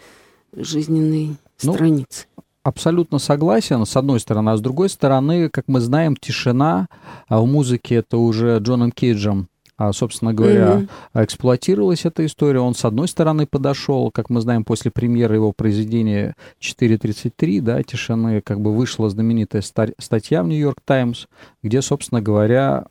жизненной 0.53 1.37
ну, 1.63 1.73
страницы. 1.73 2.25
Абсолютно 2.63 3.19
согласен, 3.19 3.85
с 3.85 3.95
одной 3.95 4.19
стороны. 4.19 4.49
А 4.49 4.57
с 4.57 4.61
другой 4.61 4.89
стороны, 4.89 5.49
как 5.49 5.65
мы 5.67 5.79
знаем, 5.79 6.15
тишина 6.15 6.87
а 7.27 7.39
в 7.39 7.45
музыке 7.45 7.95
это 7.95 8.17
уже 8.17 8.57
Джоном 8.59 8.91
Кейджем 8.91 9.47
а, 9.79 9.93
собственно 9.93 10.33
говоря, 10.33 10.73
mm-hmm. 10.73 11.23
эксплуатировалась 11.23 12.03
эта 12.03 12.25
история. 12.25 12.59
Он, 12.59 12.75
с 12.75 12.83
одной 12.83 13.07
стороны, 13.07 13.47
подошел, 13.47 14.11
как 14.11 14.29
мы 14.29 14.41
знаем, 14.41 14.65
после 14.65 14.91
премьеры 14.91 15.35
его 15.35 15.53
произведения 15.53 16.35
4.33, 16.59 17.61
да, 17.61 17.81
«Тишины», 17.81 18.41
как 18.41 18.59
бы 18.59 18.75
вышла 18.75 19.09
знаменитая 19.09 19.61
статья 19.61 20.43
в 20.43 20.47
«Нью-Йорк 20.47 20.79
Таймс», 20.83 21.27
где, 21.63 21.81
собственно 21.81 22.21
говоря, 22.21 22.87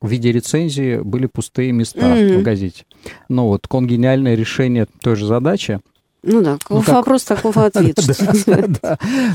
в 0.00 0.08
виде 0.08 0.30
рецензии 0.32 0.98
были 0.98 1.26
пустые 1.26 1.72
места 1.72 2.00
mm-hmm. 2.00 2.38
в 2.38 2.42
газете. 2.42 2.84
Ну 3.28 3.46
вот, 3.46 3.66
конгениальное 3.66 4.34
решение 4.34 4.86
той 5.02 5.16
же 5.16 5.26
задачи. 5.26 5.80
Ну 6.22 6.42
да, 6.42 6.58
ну, 6.68 6.82
как... 6.82 6.96
вопрос, 6.96 7.24
таков 7.24 7.56
ответ. 7.56 7.98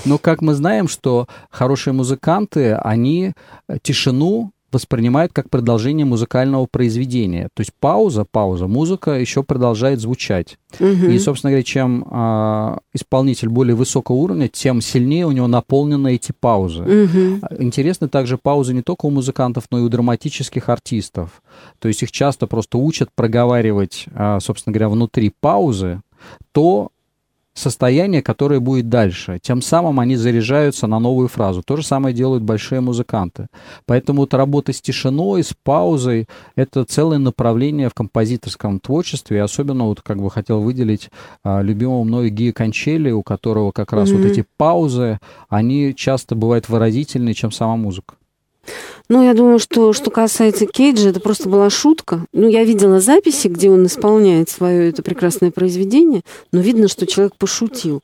Но 0.06 0.18
как 0.18 0.42
мы 0.42 0.54
знаем, 0.54 0.88
что 0.88 1.28
хорошие 1.50 1.94
музыканты, 1.94 2.74
они 2.76 3.34
тишину 3.82 4.53
воспринимают 4.74 5.34
как 5.34 5.50
продолжение 5.50 6.06
музыкального 6.06 6.68
произведения. 6.70 7.50
То 7.54 7.62
есть 7.62 7.72
пауза, 7.80 8.26
пауза, 8.30 8.68
музыка 8.68 9.12
еще 9.12 9.44
продолжает 9.44 10.00
звучать. 10.00 10.58
Угу. 10.80 10.88
И, 10.88 11.20
собственно 11.20 11.52
говоря, 11.52 11.64
чем 11.64 12.06
э, 12.10 12.78
исполнитель 12.94 13.50
более 13.50 13.76
высокого 13.76 14.16
уровня, 14.16 14.48
тем 14.48 14.82
сильнее 14.82 15.28
у 15.28 15.32
него 15.32 15.48
наполнены 15.48 16.16
эти 16.16 16.34
паузы. 16.38 16.84
Угу. 16.84 17.64
Интересны 17.64 18.10
также 18.10 18.38
паузы 18.38 18.74
не 18.74 18.82
только 18.82 19.06
у 19.06 19.10
музыкантов, 19.10 19.66
но 19.72 19.80
и 19.80 19.82
у 19.82 19.90
драматических 19.90 20.70
артистов. 20.70 21.42
То 21.80 21.88
есть 21.88 22.04
их 22.04 22.12
часто 22.12 22.48
просто 22.48 22.78
учат 22.78 23.10
проговаривать, 23.16 24.06
э, 24.14 24.40
собственно 24.42 24.74
говоря, 24.74 24.90
внутри 24.90 25.32
паузы 25.40 26.02
то, 26.52 26.90
состояние, 27.54 28.22
которое 28.22 28.60
будет 28.60 28.90
дальше. 28.90 29.40
Тем 29.42 29.62
самым 29.62 30.00
они 30.00 30.16
заряжаются 30.16 30.88
на 30.88 31.00
новую 31.00 31.28
фразу. 31.28 31.62
То 31.64 31.78
же 31.78 31.84
самое 31.84 32.16
делают 32.16 32.44
большие 32.44 32.82
музыканты. 32.82 33.48
Поэтому 33.86 34.22
вот 34.22 34.34
работа 34.34 34.74
с 34.74 34.82
тишиной, 34.82 35.44
с 35.44 35.54
паузой— 35.64 36.28
это 36.56 36.84
целое 36.84 37.20
направление 37.20 37.90
в 37.90 37.94
композиторском 37.94 38.80
творчестве. 38.80 39.38
И 39.38 39.42
особенно 39.42 39.86
вот 39.86 40.02
как 40.02 40.22
бы 40.22 40.32
хотел 40.32 40.62
выделить 40.62 41.10
а, 41.44 41.62
любимого 41.62 42.04
мной 42.04 42.30
Гия 42.30 42.54
Кончели, 42.54 43.12
у 43.12 43.24
которого 43.24 43.72
как 43.72 43.94
раз 43.94 44.10
mm-hmm. 44.10 44.18
вот 44.18 44.26
эти 44.26 44.46
паузы, 44.58 45.20
они 45.50 45.94
часто 45.96 46.36
бывают 46.36 46.70
выразительнее, 46.70 47.34
чем 47.34 47.52
сама 47.52 47.76
музыка. 47.76 48.16
Ну, 49.10 49.24
я 49.24 49.34
думаю, 49.34 49.60
что 49.60 49.94
что 49.94 50.12
касается 50.12 50.66
Кейджа, 50.66 51.10
это 51.10 51.20
просто 51.20 51.50
была 51.50 51.70
шутка. 51.70 52.26
Ну, 52.34 52.48
я 52.48 52.64
видела 52.64 53.00
записи, 53.00 53.48
где 53.48 53.70
он 53.70 53.86
исполняет 53.86 54.50
свое 54.50 54.90
это 54.90 55.04
прекрасное 55.04 55.52
произведение, 55.52 56.22
но 56.52 56.62
видно, 56.62 56.88
что 56.88 57.06
человек 57.06 57.36
пошутил. 57.38 58.02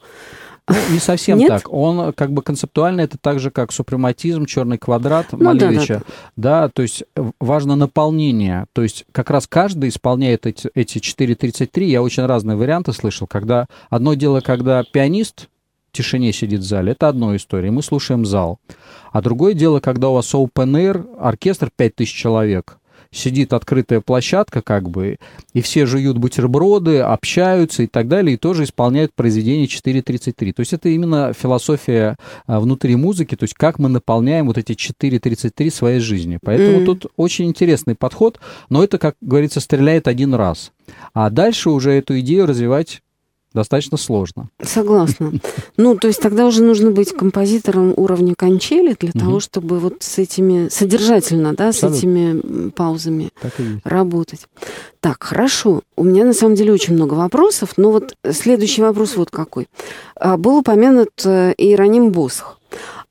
Ну, 0.70 0.76
не 0.92 1.00
совсем 1.00 1.38
Нет? 1.38 1.50
так. 1.50 1.74
Он 1.74 2.14
как 2.14 2.32
бы 2.32 2.42
концептуально 2.42 3.02
это 3.02 3.18
так 3.20 3.40
же, 3.40 3.52
как 3.52 3.72
супрематизм, 3.72 4.46
черный 4.46 4.78
квадрат 4.78 5.28
ну, 5.32 5.44
Малевича. 5.44 6.04
Да, 6.36 6.62
да, 6.62 6.62
да. 6.62 6.70
то 6.70 6.82
есть 6.82 7.04
важно 7.40 7.76
наполнение. 7.76 8.66
То 8.74 8.84
есть 8.84 9.06
как 9.12 9.30
раз 9.30 9.48
каждый 9.48 9.90
исполняет 9.90 10.46
эти, 10.46 10.70
эти 10.76 11.00
4.33. 11.00 11.84
Я 11.86 12.02
очень 12.02 12.26
разные 12.26 12.56
варианты 12.58 12.94
слышал. 12.94 13.28
Когда 13.28 13.68
одно 13.90 14.14
дело, 14.14 14.42
когда 14.42 14.84
пианист 14.84 15.50
тишине 15.92 16.34
сидит 16.34 16.62
в 16.62 16.66
зале, 16.66 16.94
это 16.94 17.08
одно 17.08 17.36
история. 17.36 17.72
Мы 17.72 17.84
слушаем 17.84 18.26
зал. 18.26 18.60
А 19.12 19.22
другое 19.22 19.54
дело, 19.54 19.80
когда 19.80 20.10
у 20.10 20.14
вас 20.14 20.34
open 20.34 20.50
air, 20.76 21.18
оркестр 21.20 21.70
5000 21.76 22.14
человек, 22.14 22.80
сидит 23.12 23.54
открытая 23.54 24.02
площадка 24.02 24.62
как 24.62 24.90
бы, 24.90 25.18
и 25.54 25.62
все 25.62 25.86
жуют 25.86 26.18
бутерброды, 26.18 27.00
общаются 27.00 27.84
и 27.84 27.88
так 27.88 28.08
далее, 28.08 28.36
и 28.36 28.38
тоже 28.38 28.64
исполняют 28.64 29.14
произведение 29.14 29.68
4.33. 29.68 30.54
То 30.54 30.60
есть 30.60 30.74
это 30.74 30.90
именно 30.90 31.34
философия 31.34 32.18
а, 32.46 32.60
внутри 32.60 32.96
музыки, 32.96 33.36
то 33.36 33.44
есть 33.44 33.56
как 33.56 33.80
мы 33.80 33.90
наполняем 33.90 34.48
вот 34.48 34.58
эти 34.58 34.74
4.33 34.74 35.72
своей 35.72 36.00
жизни. 36.00 36.40
Поэтому 36.42 36.82
mm. 36.82 36.86
тут 36.86 37.06
очень 37.16 37.46
интересный 37.46 37.96
подход, 37.96 38.40
но 38.70 38.84
это, 38.84 38.98
как 38.98 39.16
говорится, 39.22 39.60
стреляет 39.60 40.08
один 40.08 40.34
раз. 40.34 40.72
А 41.14 41.30
дальше 41.30 41.70
уже 41.70 41.92
эту 41.92 42.20
идею 42.20 42.46
развивать 42.46 43.02
достаточно 43.54 43.98
сложно. 43.98 44.50
Согласна. 44.62 45.34
Ну, 45.78 45.96
то 45.96 46.08
есть 46.08 46.22
тогда 46.22 46.46
уже 46.46 46.64
нужно 46.64 46.92
быть 46.92 47.14
композитором 47.14 47.94
уровня 47.96 48.36
кончели 48.36 48.96
для 49.00 49.10
угу. 49.10 49.20
того, 49.20 49.40
чтобы 49.40 49.80
вот 49.80 49.98
с 50.00 50.18
этими, 50.18 50.70
содержательно, 50.70 51.54
да, 51.54 51.72
с 51.72 51.84
этими 51.84 52.70
паузами 52.70 53.30
работать. 53.84 54.48
Так, 55.00 55.24
хорошо. 55.24 55.82
У 55.96 56.04
меня 56.04 56.26
на 56.26 56.34
самом 56.34 56.56
деле 56.56 56.74
очень 56.74 56.94
много 56.94 57.14
вопросов, 57.14 57.74
но 57.78 57.92
вот 57.92 58.16
следующий 58.32 58.82
вопрос 58.82 59.16
вот 59.16 59.30
какой. 59.32 59.68
А, 60.16 60.38
был 60.38 60.58
упомянут 60.58 61.10
э, 61.26 61.54
Иероним 61.58 62.12
Босх. 62.12 62.58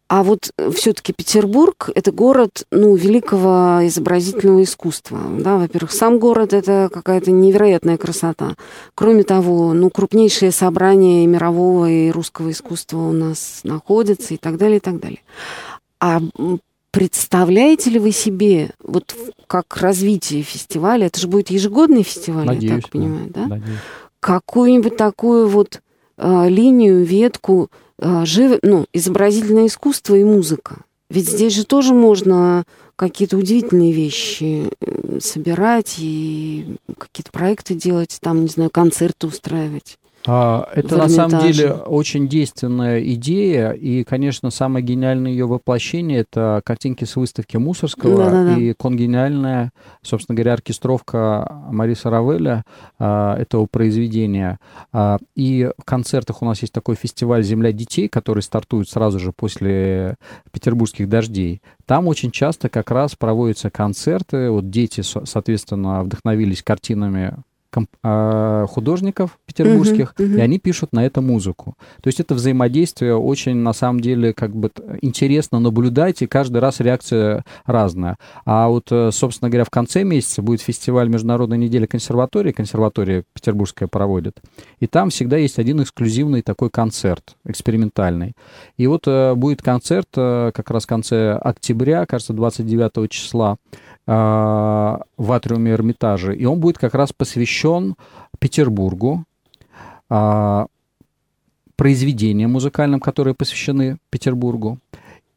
А 0.09 0.23
вот 0.23 0.51
э, 0.57 0.71
все-таки 0.71 1.13
Петербург– 1.13 1.91
это 1.95 2.13
город 2.13 2.67
ну, 2.71 2.97
великого 2.97 3.87
изобразительного 3.87 4.63
искусства. 4.63 5.21
Да? 5.39 5.59
Во-первых, 5.59 5.93
сам 5.93 6.19
город– 6.19 6.53
это 6.55 6.89
какая-то 6.91 7.31
невероятная 7.31 7.99
красота. 7.99 8.57
Кроме 8.95 9.23
того, 9.23 9.75
ну, 9.75 9.91
крупнейшие 9.91 10.51
собрания 10.51 11.27
мирового 11.27 11.91
и 11.91 12.11
русского 12.11 12.51
искусства 12.51 12.99
у 12.99 13.13
нас 13.13 13.61
находятся 13.65 14.33
и 14.33 14.39
так 14.39 14.57
далее, 14.57 14.79
и 14.79 14.81
так 14.81 14.99
далее. 14.99 15.21
А 16.01 16.23
представляете 16.91 17.91
ли 17.91 17.99
вы 17.99 18.13
себе, 18.13 18.71
вот 18.83 19.15
как 19.47 19.77
развитие 19.77 20.43
фестиваля, 20.43 21.09
это 21.09 21.21
же 21.21 21.29
будет 21.29 21.51
ежегодный 21.51 22.03
фестиваль, 22.03 22.47
Надеюсь, 22.47 22.73
я 22.73 22.81
так 22.81 22.91
понимаю, 22.91 23.29
да? 23.29 23.45
да? 23.45 23.61
Какую-нибудь 24.21 24.97
такую 24.97 25.49
вот 25.49 25.83
э, 26.17 26.49
линию, 26.49 27.05
ветку– 27.05 27.71
жив... 28.01 28.59
ну, 28.63 28.87
изобразительное 28.93 29.67
искусство 29.67 30.15
и 30.15 30.25
музыка. 30.25 30.83
Ведь 31.11 31.29
здесь 31.29 31.55
же 31.55 31.65
тоже 31.65 31.95
можно 31.95 32.65
какие-то 32.97 33.37
удивительные 33.37 33.93
вещи 33.93 34.71
собирать 35.21 35.97
и 35.99 36.77
какие-то 36.99 37.31
проекты 37.31 37.75
делать, 37.75 38.19
там, 38.21 38.43
не 38.43 38.49
знаю, 38.49 38.71
концерты 38.71 39.27
устраивать. 39.27 39.99
А, 40.31 40.69
это 40.75 40.97
на 40.99 41.09
самом 41.09 41.41
деле 41.41 41.73
очень 41.73 42.29
действенная 42.29 43.03
идея, 43.15 43.71
и, 43.71 44.05
конечно, 44.05 44.51
самое 44.51 44.85
гениальное 44.85 45.31
ее 45.31 45.47
воплощение— 45.47 46.19
это 46.31 46.61
картинки 46.65 47.05
с 47.05 47.17
выставки 47.17 47.57
Мусорского 47.57 48.25
Да-да-да. 48.25 48.57
и 48.57 48.75
конгениальная, 48.75 49.73
собственно 50.03 50.37
говоря, 50.37 50.53
оркестровка 50.53 51.63
Мариса 51.71 52.11
Равеля 52.11 52.65
а, 52.99 53.37
этого 53.39 53.65
произведения. 53.67 54.59
А, 54.93 55.19
и 55.35 55.71
в 55.79 55.85
концертах 55.85 56.43
у 56.43 56.45
нас 56.45 56.61
есть 56.61 56.75
такой 56.75 56.95
фестиваль 56.95 57.43
«Земля 57.43 57.73
детей», 57.73 58.09
который 58.09 58.43
стартует 58.43 58.91
сразу 58.91 59.19
же 59.19 59.33
после 59.33 60.17
петербургских 60.53 61.09
дождей. 61.09 61.63
Там 61.87 62.07
очень 62.07 62.31
часто 62.31 62.69
как 62.69 62.91
раз 62.91 63.15
проводятся 63.17 63.71
концерты. 63.71 64.51
Вот 64.51 64.69
дети, 64.69 65.01
соответственно, 65.01 66.03
вдохновились 66.03 66.63
картинами 66.63 67.39
а, 68.03 68.67
художников 68.67 69.39
петербургских, 69.47 70.15
uh-huh, 70.17 70.27
uh-huh. 70.27 70.39
и 70.39 70.41
они 70.41 70.59
пишут 70.59 70.93
на 70.93 71.05
это 71.05 71.21
музыку. 71.21 71.77
То 72.01 72.09
есть 72.09 72.19
это 72.19 72.35
взаимодействие 72.35 73.17
очень, 73.17 73.57
на 73.57 73.73
самом 73.73 74.01
деле, 74.01 74.33
как 74.33 74.55
бы 74.55 74.71
интересно 75.03 75.61
наблюдать, 75.61 76.23
и 76.23 76.27
каждый 76.27 76.59
раз 76.59 76.81
реакция 76.81 77.45
разная. 77.67 78.17
А 78.47 78.69
вот, 78.69 78.91
э, 78.91 79.11
собственно 79.13 79.51
говоря, 79.51 79.65
в 79.65 79.71
конце 79.71 80.03
месяца 80.03 80.41
будет 80.41 80.63
фестиваль 80.63 81.09
Международной 81.09 81.59
недели 81.59 81.85
консерватории, 81.85 82.53
консерватория 82.53 83.25
петербургская 83.35 83.89
проводит, 83.89 84.41
и 84.81 84.87
там 84.87 85.11
всегда 85.11 85.37
есть 85.37 85.59
один 85.59 85.83
эксклюзивный 85.83 86.43
такой 86.43 86.71
концерт, 86.71 87.37
экспериментальный. 87.45 88.33
И 88.79 88.87
вот 88.87 89.07
э, 89.07 89.35
будет 89.35 89.61
концерт 89.61 90.09
э, 90.17 90.53
как 90.55 90.71
раз 90.71 90.85
в 90.85 90.87
конце 90.87 91.33
октября, 91.33 92.07
кажется, 92.07 92.33
29 92.33 93.11
числа, 93.11 93.59
а, 94.11 95.03
в 95.19 95.33
атриуме 95.33 95.73
Эрмитажа, 95.73 96.33
и 96.33 96.47
он 96.47 96.61
будет 96.61 96.79
как 96.79 96.95
раз 96.95 97.13
посвящен 97.13 97.58
Петербургу, 98.39 99.25
а, 100.09 100.67
произведениям 101.77 102.53
музыкальным, 102.53 103.01
которые 103.01 103.35
посвящены 103.35 103.99
Петербургу, 104.11 104.79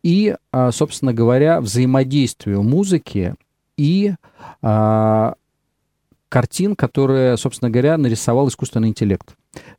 и, 0.04 0.36
а, 0.52 0.72
собственно 0.72 1.14
говоря, 1.14 1.62
взаимодействию 1.62 2.64
музыки 2.64 3.36
и 3.78 4.14
картин, 6.30 6.76
которые, 6.76 7.38
собственно 7.38 7.70
говоря, 7.70 7.98
нарисовал 7.98 8.48
искусственный 8.48 8.88
интеллект. 8.88 9.36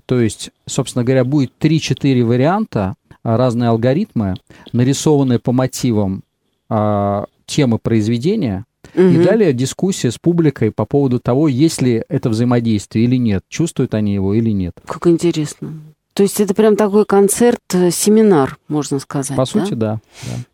То 0.07 0.20
есть, 0.20 0.50
собственно 0.66 1.05
говоря, 1.05 1.24
будет 1.24 1.52
3-4 1.59 2.22
варианта, 2.24 2.94
разные 3.22 3.70
алгоритмы, 3.70 4.35
нарисованные 4.72 5.38
по 5.38 5.52
мотивам 5.52 6.22
темы 6.68 7.78
произведения, 7.78 8.66
Угу. 8.94 9.02
И 9.02 9.24
далее 9.24 9.52
дискуссия 9.52 10.10
с 10.10 10.18
публикой 10.18 10.70
по 10.70 10.84
поводу 10.84 11.18
того, 11.18 11.48
есть 11.48 11.82
ли 11.82 12.02
это 12.08 12.30
взаимодействие 12.30 13.04
или 13.04 13.16
нет, 13.16 13.44
чувствуют 13.48 13.94
они 13.94 14.14
его 14.14 14.34
или 14.34 14.50
нет. 14.50 14.74
Как 14.86 15.06
интересно. 15.06 15.74
То 16.14 16.22
есть 16.22 16.40
это 16.40 16.53
прям 16.53 16.77
такой 16.77 17.07
концерт-семинар, 17.07 18.59
э, 18.61 18.72
можно 18.72 18.98
сказать. 18.98 19.37
По 19.37 19.44
да? 19.44 19.46
сути, 19.46 19.75
да. 19.75 20.01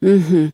да. 0.01 0.09
Угу. 0.09 0.51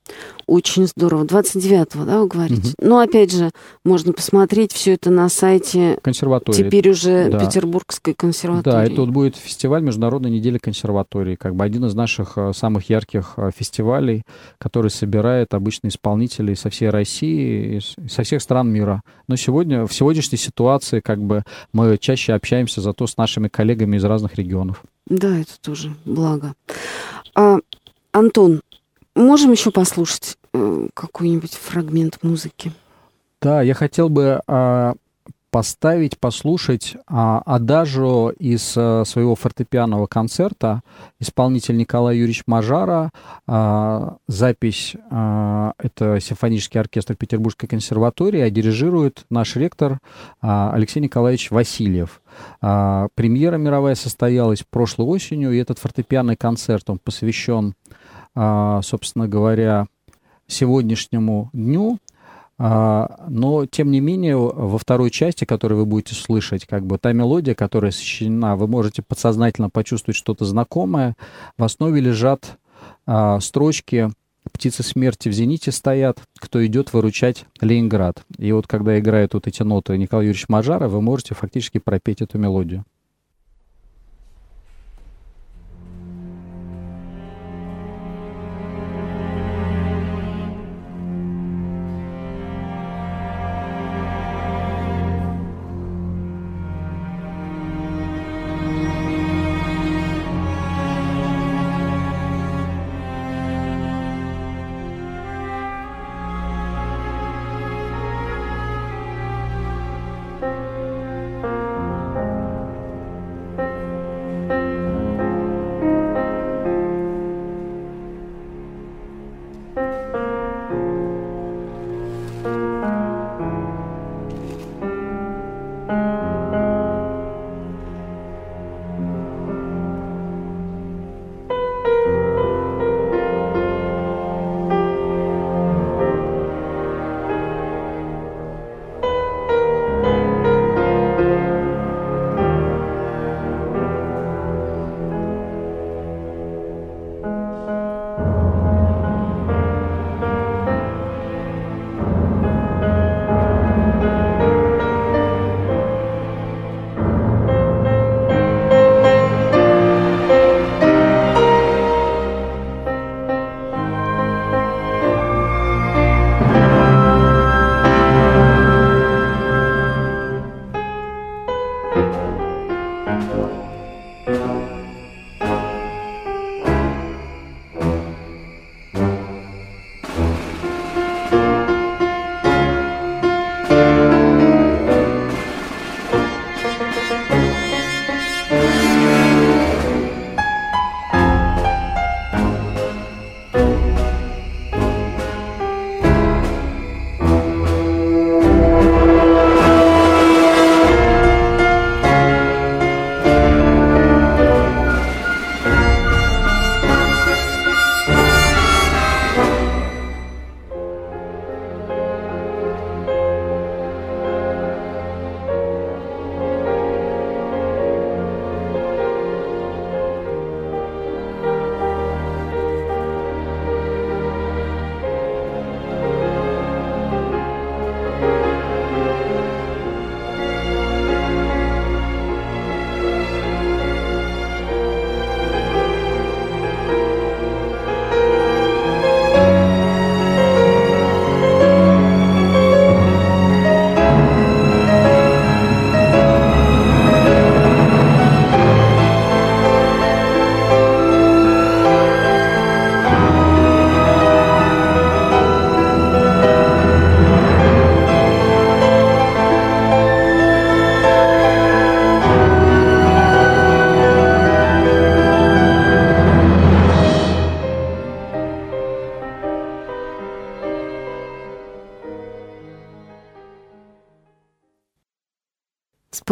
Очень 0.47 0.87
здорово. 0.87 1.25
29-го, 1.25 2.05
да, 2.05 2.21
вы 2.21 2.27
говорите? 2.27 2.69
Угу. 2.79 2.88
Ну, 2.88 2.99
опять 2.99 3.33
же, 3.33 3.51
можно 3.85 4.14
посмотреть 4.14 4.73
все 4.73 4.95
это 4.95 5.11
на 5.11 5.29
сайте 5.29 5.99
консерватории. 6.03 6.57
Теперь 6.57 6.88
уже 6.88 7.29
да. 7.31 7.38
Петербургской 7.38 8.14
консерватории. 8.14 8.75
Да, 8.75 8.85
это 8.85 9.03
вот 9.03 9.11
будет 9.11 9.37
фестиваль 9.37 9.83
Международной 9.83 10.31
недели 10.31 10.57
консерватории, 10.57 11.35
как 11.35 11.55
бы 11.55 11.64
один 11.64 11.85
из 11.85 11.95
наших 11.95 12.38
э, 12.38 12.53
самых 12.55 12.88
ярких 12.88 13.35
э, 13.37 13.51
фестивалей, 13.55 14.23
который 14.57 14.90
собирает 14.90 15.53
обычно 15.53 15.88
исполнителей 15.88 16.57
со 16.57 16.71
всей 16.71 16.88
России, 16.88 17.81
со 18.09 18.23
всех 18.23 18.40
стран 18.40 18.71
мира. 18.71 19.03
Но 19.29 19.37
сегодня, 19.37 19.87
в 19.87 19.93
сегодняшней 19.93 20.38
ситуации, 20.38 21.01
как 21.01 21.23
бы 21.23 21.43
мы 21.75 21.99
чаще 21.99 22.33
общаемся 22.33 22.81
зато 22.81 23.07
с 23.07 23.19
нашими 23.19 23.49
коллегами 23.49 23.99
из 23.99 24.05
разных 24.05 24.37
регионов. 24.37 24.83
Да, 25.07 25.38
это 25.38 25.61
тоже 25.61 25.95
благо. 26.05 26.55
А, 27.35 27.59
Антон, 28.12 28.62
можем 29.14 29.53
еще 29.53 29.71
послушать 29.71 30.38
э, 30.53 30.88
какой-нибудь 30.95 31.55
фрагмент 31.55 32.23
музыки? 32.23 32.73
Да, 33.43 33.61
я 33.61 33.75
хотел 33.75 34.09
бы 34.09 34.40
а, 34.47 34.95
поставить, 35.55 36.19
послушать 36.19 36.97
а, 37.07 37.40
адажу 37.47 38.31
из 38.31 38.75
а, 38.77 39.05
своего 39.05 39.37
фортепианного 39.37 40.09
концерта 40.09 40.83
исполнитель 41.21 41.77
Николай 41.77 42.17
Юрьевич 42.17 42.43
Мажара. 42.49 43.12
А, 43.47 44.17
запись 44.27 44.97
а, 45.12 45.75
это 45.79 46.19
симфонический 46.19 46.81
оркестр 46.81 47.14
Петербургской 47.14 47.69
консерватории, 47.69 48.40
а 48.40 48.51
дирижирует 48.51 49.27
наш 49.31 49.55
ректор 49.55 50.01
а, 50.43 50.73
Алексей 50.75 50.99
Николаевич 50.99 51.53
Васильев. 51.53 52.21
Премьера 52.61 53.57
мировая 53.57 53.95
состоялась 53.95 54.64
прошлой 54.69 55.07
осенью, 55.07 55.53
и 55.53 55.59
этот 55.59 55.79
фортепианный 55.79 56.35
концерт, 56.35 56.90
он 56.90 56.99
посвящен, 56.99 57.75
собственно 58.35 59.29
говоря, 59.29 59.87
сегодняшнему 60.49 61.51
дню, 61.53 62.01
но, 62.57 63.67
тем 63.71 63.90
не 63.90 64.01
менее, 64.01 64.37
во 64.37 64.79
второй 64.79 65.11
части, 65.11 65.45
которую 65.45 65.81
вы 65.81 65.87
будете 65.87 66.14
слышать, 66.14 66.67
как 66.67 66.87
бы 66.87 66.99
та 66.99 67.12
мелодия, 67.12 67.55
которая 67.55 67.90
сочинена, 67.90 68.57
вы 68.57 68.69
можете 68.69 69.02
подсознательно 69.02 69.71
почувствовать 69.71 70.17
что-то 70.17 70.44
знакомое. 70.44 71.17
В 71.59 71.65
основе 71.65 72.00
лежат 72.00 72.59
а, 73.07 73.40
строчки 73.40 74.11
птицы 74.52 74.83
смерти 74.83 75.29
в 75.29 75.33
зените 75.33 75.73
стоят, 75.73 76.19
кто 76.38 76.65
идет 76.65 76.92
выручать 76.92 77.46
Ленинград. 77.61 78.25
И 78.38 78.52
вот 78.52 78.67
когда 78.67 78.98
играют 78.98 79.35
вот 79.35 79.46
эти 79.46 79.63
ноты 79.63 79.98
Николай 79.98 80.27
Юрьевич 80.27 80.48
Мажара, 80.48 80.88
вы 80.88 81.00
можете 81.00 81.35
фактически 81.35 81.79
пропеть 81.79 82.23
эту 82.23 82.38
мелодию. 82.38 82.85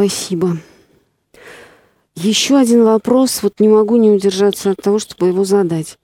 Спасибо. 0.03 0.57
Еще 2.17 2.57
один 2.57 2.83
вопрос, 2.83 3.41
вот 3.45 3.61
не 3.61 3.69
могу 3.69 3.97
не 3.99 4.11
удержаться 4.11 4.73
от 4.73 4.79
того, 4.79 4.99
чтобы 4.99 5.29
его 5.29 5.45
задать. 5.45 5.97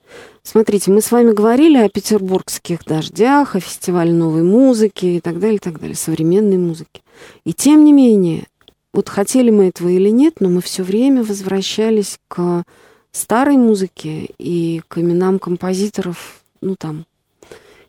Смотрите, 0.45 0.93
мы 0.93 1.01
с 1.01 1.11
вами 1.11 1.33
говорили 1.33 1.79
о 1.79 1.89
петербургских 1.89 2.85
дождях, 2.85 3.57
о 3.57 3.61
фестивале 3.61 4.13
новой 4.13 4.45
музыки 4.45 5.05
и 5.05 5.21
так 5.21 5.41
далее, 5.41 5.57
и 5.57 5.59
так 5.59 5.81
далее, 5.81 5.97
современной 5.97 6.59
музыки. 6.59 7.03
И 7.45 7.53
тем 7.53 7.85
не 7.85 7.93
менее, 7.93 8.47
вот 8.93 9.09
хотели 9.09 9.51
мы 9.51 9.67
этого 9.67 9.89
или 9.89 10.11
нет, 10.11 10.35
но 10.39 10.49
мы 10.49 10.61
все 10.61 10.85
время 10.85 11.25
возвращались 11.25 12.21
к 12.29 12.63
старой 13.11 13.57
музыке 13.57 14.29
и 14.39 14.81
к 14.87 14.99
именам 14.99 15.41
композиторов, 15.41 16.41
ну 16.61 16.77
там, 16.77 17.05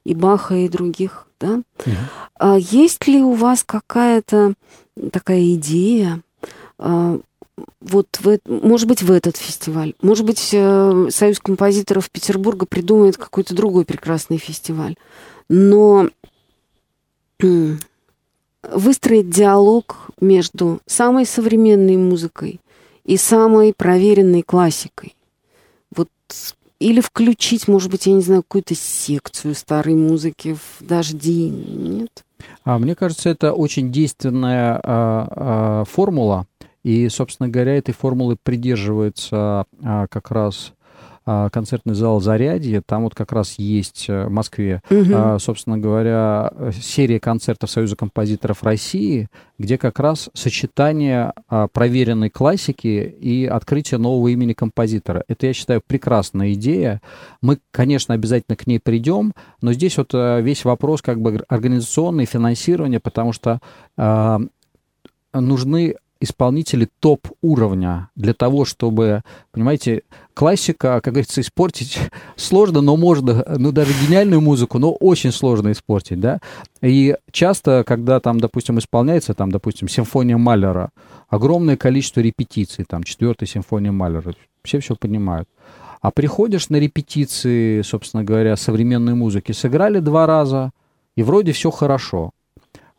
и 0.03 0.15
Баха, 0.15 0.55
и 0.55 0.69
других, 0.69 1.27
да? 1.39 1.61
Mm-hmm. 1.77 1.95
А 2.39 2.57
есть 2.57 3.05
ли 3.05 3.21
у 3.21 3.33
вас 3.33 3.63
какая-то 3.63 4.55
такая 5.11 5.53
идея, 5.55 6.21
а, 6.77 7.19
вот 7.81 8.19
в, 8.21 8.39
может 8.45 8.87
быть, 8.87 9.01
в 9.01 9.11
этот 9.11 9.37
фестиваль. 9.37 9.93
Может 10.01 10.25
быть, 10.25 10.49
э, 10.53 11.07
Союз 11.09 11.39
композиторов 11.39 12.09
Петербурга 12.09 12.65
придумает 12.65 13.17
какой-то 13.17 13.53
другой 13.53 13.85
прекрасный 13.85 14.37
фестиваль. 14.37 14.95
Но 15.49 16.09
выстроить 18.63 19.29
диалог 19.29 20.09
между 20.19 20.81
самой 20.85 21.25
современной 21.25 21.97
музыкой 21.97 22.59
и 23.05 23.17
самой 23.17 23.73
проверенной 23.73 24.41
классикой. 24.43 25.15
Вот 25.95 26.09
или 26.79 27.01
включить, 27.01 27.67
может 27.67 27.91
быть, 27.91 28.05
я 28.05 28.13
не 28.13 28.21
знаю, 28.21 28.41
какую-то 28.43 28.75
секцию 28.75 29.53
старой 29.53 29.95
музыки 29.95 30.55
в 30.55 30.85
«Дожди», 30.85 31.49
нет? 31.49 32.23
А, 32.63 32.79
мне 32.79 32.95
кажется, 32.95 33.29
это 33.29 33.53
очень 33.53 33.91
действенная 33.91 34.79
а, 34.81 35.27
а, 35.29 35.83
формула, 35.85 36.47
и, 36.83 37.09
собственно 37.09 37.49
говоря, 37.49 37.77
этой 37.77 37.93
формулы 37.93 38.37
придерживается 38.41 39.65
а, 39.83 40.07
как 40.07 40.31
раз 40.31 40.73
концертный 41.51 41.93
зал 41.93 42.21
«Зарядье». 42.21 42.81
Там 42.85 43.03
вот 43.03 43.15
как 43.15 43.31
раз 43.31 43.55
есть 43.57 44.05
э, 44.09 44.25
в 44.25 44.31
Москве, 44.31 44.81
угу. 44.89 45.11
а, 45.13 45.37
собственно 45.39 45.77
говоря, 45.77 46.51
серия 46.73 47.19
концертов 47.19 47.69
Союза 47.69 47.95
композиторов 47.95 48.63
России, 48.63 49.27
где 49.57 49.77
как 49.77 49.99
раз 49.99 50.29
сочетание 50.33 51.33
а, 51.47 51.67
проверенной 51.67 52.29
классики 52.29 53.15
и 53.19 53.45
открытие 53.45 53.99
нового 53.99 54.29
имени 54.29 54.53
композитора. 54.53 55.23
Это, 55.27 55.47
я 55.47 55.53
считаю, 55.53 55.81
прекрасная 55.85 56.53
идея. 56.53 57.01
Мы, 57.41 57.59
конечно, 57.71 58.13
обязательно 58.13 58.55
к 58.55 58.65
ней 58.65 58.79
придем, 58.79 59.33
но 59.61 59.73
здесь 59.73 59.97
вот 59.97 60.11
а, 60.13 60.39
весь 60.39 60.65
вопрос 60.65 61.01
как 61.01 61.21
бы 61.21 61.43
организационный, 61.47 62.25
финансирования, 62.25 62.99
потому 62.99 63.33
что 63.33 63.59
а, 63.97 64.39
нужны 65.33 65.95
исполнители 66.21 66.87
топ-уровня 66.99 68.09
для 68.15 68.33
того, 68.33 68.65
чтобы, 68.65 69.23
понимаете, 69.51 70.03
классика, 70.33 70.99
как 71.01 71.13
говорится, 71.13 71.41
испортить 71.41 71.97
сложно, 72.35 72.81
но 72.81 72.97
можно, 72.97 73.45
ну, 73.57 73.71
даже 73.71 73.93
гениальную 74.05 74.41
музыку, 74.41 74.79
но 74.79 74.91
очень 74.93 75.31
сложно 75.31 75.71
испортить, 75.71 76.19
да. 76.19 76.39
И 76.81 77.15
часто, 77.31 77.83
когда 77.85 78.19
там, 78.19 78.39
допустим, 78.39 78.79
исполняется, 78.79 79.33
там, 79.33 79.51
допустим, 79.51 79.87
симфония 79.87 80.37
Малера, 80.37 80.91
огромное 81.29 81.77
количество 81.77 82.19
репетиций, 82.21 82.85
там, 82.85 83.03
четвертая 83.03 83.47
симфония 83.47 83.91
Малера, 83.91 84.33
все 84.63 84.79
все 84.79 84.95
понимают. 84.95 85.47
А 86.01 86.11
приходишь 86.11 86.69
на 86.69 86.77
репетиции, 86.77 87.81
собственно 87.81 88.23
говоря, 88.23 88.55
современной 88.55 89.15
музыки, 89.15 89.51
сыграли 89.51 89.99
два 89.99 90.25
раза, 90.25 90.71
и 91.15 91.23
вроде 91.23 91.51
все 91.51 91.71
хорошо. 91.71 92.31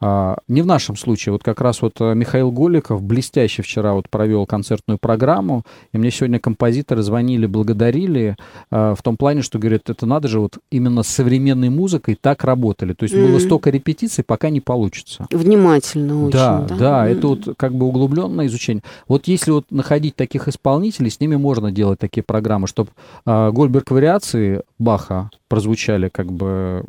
А, 0.02 0.38
не 0.48 0.62
в 0.62 0.66
нашем 0.66 0.96
случае. 0.96 1.34
Вот 1.34 1.42
как 1.42 1.60
раз 1.60 1.82
вот 1.82 2.00
э, 2.00 2.14
Михаил 2.14 2.50
Голиков 2.50 3.02
блестяще 3.02 3.62
вчера 3.62 3.92
вот 3.92 4.08
провел 4.08 4.46
концертную 4.46 4.98
программу, 4.98 5.64
и 5.92 5.98
мне 5.98 6.10
сегодня 6.10 6.38
композиторы 6.38 7.02
звонили, 7.02 7.44
благодарили 7.44 8.36
э, 8.70 8.94
в 8.96 9.02
том 9.02 9.18
плане, 9.18 9.42
что 9.42 9.58
говорят, 9.58 9.90
это 9.90 10.06
надо 10.06 10.28
же 10.28 10.40
вот 10.40 10.56
именно 10.70 11.02
с 11.02 11.08
современной 11.08 11.68
музыкой 11.68 12.16
так 12.18 12.44
работали. 12.44 12.94
То 12.94 13.02
есть 13.02 13.14
mm-hmm. 13.14 13.28
было 13.28 13.38
столько 13.40 13.68
репетиций, 13.68 14.24
пока 14.24 14.48
не 14.48 14.62
получится. 14.62 15.26
Внимательно 15.30 16.24
очень. 16.24 16.32
Да, 16.32 16.64
да, 16.66 16.76
да 16.76 17.06
mm-hmm. 17.06 17.18
это 17.18 17.26
вот 17.28 17.48
как 17.58 17.74
бы 17.74 17.86
углубленное 17.86 18.46
изучение. 18.46 18.82
Вот 19.06 19.28
если 19.28 19.50
вот 19.50 19.66
находить 19.70 20.16
таких 20.16 20.48
исполнителей, 20.48 21.10
с 21.10 21.20
ними 21.20 21.36
можно 21.36 21.70
делать 21.70 21.98
такие 21.98 22.22
программы, 22.22 22.68
чтобы 22.68 22.88
э, 23.26 23.50
Гольберг 23.50 23.90
вариации 23.90 24.62
Баха 24.78 25.30
прозвучали 25.48 26.08
как 26.08 26.32
бы 26.32 26.84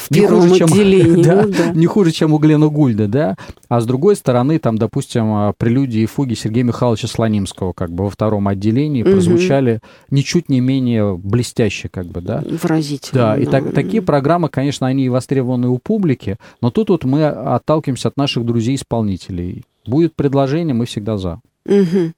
в 0.00 0.10
не 0.10 0.20
первом 0.20 0.48
хуже, 0.48 0.64
отделении. 0.64 1.22
Чем, 1.22 1.22
да, 1.36 1.42
ну, 1.42 1.52
да. 1.52 1.70
Не 1.72 1.86
хуже, 1.86 2.12
чем 2.12 2.32
у 2.32 2.38
Глена 2.38 2.68
Гульда, 2.68 3.06
да. 3.06 3.36
А 3.68 3.80
с 3.80 3.86
другой 3.86 4.16
стороны, 4.16 4.58
там, 4.58 4.78
допустим, 4.78 5.32
а, 5.32 5.52
прелюдии 5.56 6.02
и 6.02 6.06
фуги 6.06 6.34
Сергея 6.34 6.64
Михайловича 6.64 7.08
Слонимского, 7.08 7.72
как 7.72 7.90
бы 7.90 8.04
во 8.04 8.10
втором 8.10 8.48
отделении, 8.48 9.02
угу. 9.02 9.12
прозвучали 9.12 9.80
ничуть 10.10 10.48
не 10.48 10.60
менее 10.60 11.16
блестяще, 11.16 11.88
как 11.88 12.06
бы, 12.06 12.20
да. 12.20 12.42
Выразительно. 12.62 13.22
Да, 13.22 13.38
и 13.38 13.46
так, 13.46 13.72
такие 13.74 14.02
программы, 14.02 14.48
конечно, 14.48 14.86
они 14.86 15.08
востребованы 15.08 15.68
у 15.68 15.78
публики, 15.78 16.36
но 16.60 16.70
тут 16.70 16.90
вот 16.90 17.04
мы 17.04 17.26
отталкиваемся 17.26 18.08
от 18.08 18.16
наших 18.16 18.44
друзей-исполнителей. 18.44 19.64
Будет 19.86 20.14
предложение, 20.14 20.74
мы 20.74 20.86
всегда 20.86 21.16
за. 21.16 21.40
Угу. 21.66 22.12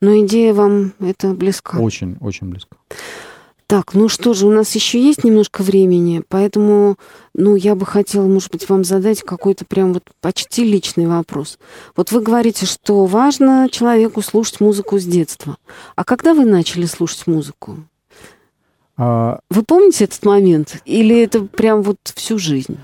Но 0.00 0.24
идея 0.24 0.54
вам 0.54 0.92
это 1.00 1.34
близка. 1.34 1.78
Очень, 1.78 2.16
очень 2.20 2.48
близко. 2.48 2.76
Так, 3.68 3.92
ну 3.92 4.08
что 4.08 4.32
же, 4.32 4.46
у 4.46 4.50
нас 4.50 4.74
еще 4.74 4.98
есть 4.98 5.24
немножко 5.24 5.62
времени, 5.62 6.22
поэтому, 6.26 6.96
ну, 7.34 7.54
я 7.54 7.74
бы 7.74 7.84
хотела, 7.84 8.26
может 8.26 8.50
быть, 8.50 8.66
вам 8.70 8.82
задать 8.82 9.20
какой-то 9.20 9.66
прям 9.66 9.92
вот 9.92 10.04
почти 10.22 10.64
личный 10.64 11.06
вопрос. 11.06 11.58
Вот 11.94 12.10
вы 12.10 12.22
говорите, 12.22 12.64
что 12.64 13.04
важно 13.04 13.68
человеку 13.70 14.22
слушать 14.22 14.60
музыку 14.60 14.98
с 14.98 15.04
детства. 15.04 15.58
А 15.96 16.04
когда 16.04 16.32
вы 16.32 16.46
начали 16.46 16.86
слушать 16.86 17.26
музыку? 17.26 17.76
А... 18.96 19.40
Вы 19.50 19.62
помните 19.64 20.04
этот 20.04 20.24
момент? 20.24 20.80
Или 20.86 21.20
это 21.20 21.42
прям 21.42 21.82
вот 21.82 21.98
всю 22.04 22.38
жизнь? 22.38 22.78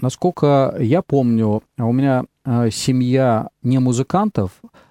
Насколько 0.00 0.74
я 0.80 1.02
помню, 1.02 1.62
у 1.78 1.92
меня 1.92 2.24
э, 2.44 2.70
семья 2.72 3.50
не 3.62 3.78
музыкантов, 3.78 4.50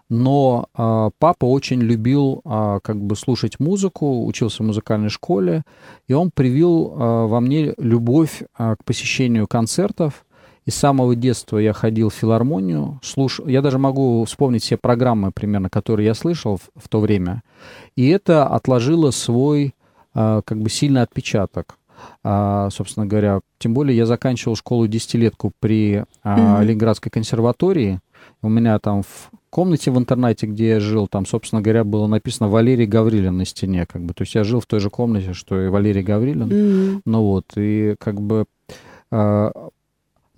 но 0.09 0.67
э, 0.75 1.09
папа 1.19 1.45
очень 1.45 1.81
любил 1.81 2.41
э, 2.43 2.79
как 2.83 2.97
бы 2.97 3.15
слушать 3.15 3.59
музыку, 3.59 4.25
учился 4.25 4.63
в 4.63 4.65
музыкальной 4.65 5.09
школе, 5.09 5.63
и 6.07 6.13
он 6.13 6.31
привил 6.31 6.91
э, 6.91 7.25
во 7.27 7.39
мне 7.39 7.73
любовь 7.77 8.41
э, 8.41 8.75
к 8.75 8.83
посещению 8.83 9.47
концертов. 9.47 10.25
И 10.65 10.71
с 10.71 10.75
самого 10.75 11.15
детства 11.15 11.57
я 11.57 11.73
ходил 11.73 12.09
в 12.09 12.13
филармонию, 12.13 12.99
слушал, 13.01 13.47
я 13.47 13.61
даже 13.61 13.79
могу 13.79 14.23
вспомнить 14.25 14.61
все 14.61 14.77
программы 14.77 15.31
примерно, 15.31 15.67
которые 15.69 16.05
я 16.05 16.13
слышал 16.13 16.57
в, 16.57 16.69
в 16.75 16.89
то 16.89 16.99
время, 16.99 17.41
и 17.95 18.07
это 18.09 18.45
отложило 18.45 19.09
свой 19.11 19.73
э, 20.13 20.41
как 20.45 20.61
бы 20.61 20.69
сильный 20.69 21.01
отпечаток. 21.01 21.79
А, 22.23 22.69
собственно 22.71 23.05
говоря, 23.05 23.41
тем 23.57 23.73
более 23.73 23.95
я 23.95 24.05
заканчивал 24.05 24.55
школу 24.55 24.87
десятилетку 24.87 25.51
при 25.59 26.03
а, 26.23 26.37
mm-hmm. 26.37 26.65
Ленинградской 26.65 27.11
консерватории. 27.11 27.99
У 28.41 28.49
меня 28.49 28.79
там 28.79 29.03
в 29.03 29.31
комнате 29.49 29.91
в 29.91 29.97
интернете, 29.97 30.47
где 30.47 30.69
я 30.69 30.79
жил, 30.79 31.07
там, 31.07 31.25
собственно 31.25 31.61
говоря, 31.61 31.83
было 31.83 32.07
написано 32.07 32.49
Валерий 32.49 32.85
Гаврилин 32.85 33.37
на 33.37 33.45
стене, 33.45 33.85
как 33.85 34.03
бы. 34.03 34.13
То 34.13 34.23
есть 34.23 34.35
я 34.35 34.43
жил 34.43 34.59
в 34.59 34.65
той 34.65 34.79
же 34.79 34.89
комнате, 34.89 35.33
что 35.33 35.61
и 35.61 35.67
Валерий 35.67 36.03
Гаврилин. 36.03 36.47
Mm-hmm. 36.47 37.01
Ну 37.05 37.23
вот, 37.23 37.45
и 37.55 37.95
как 37.99 38.21
бы 38.21 38.45
э, 39.11 39.51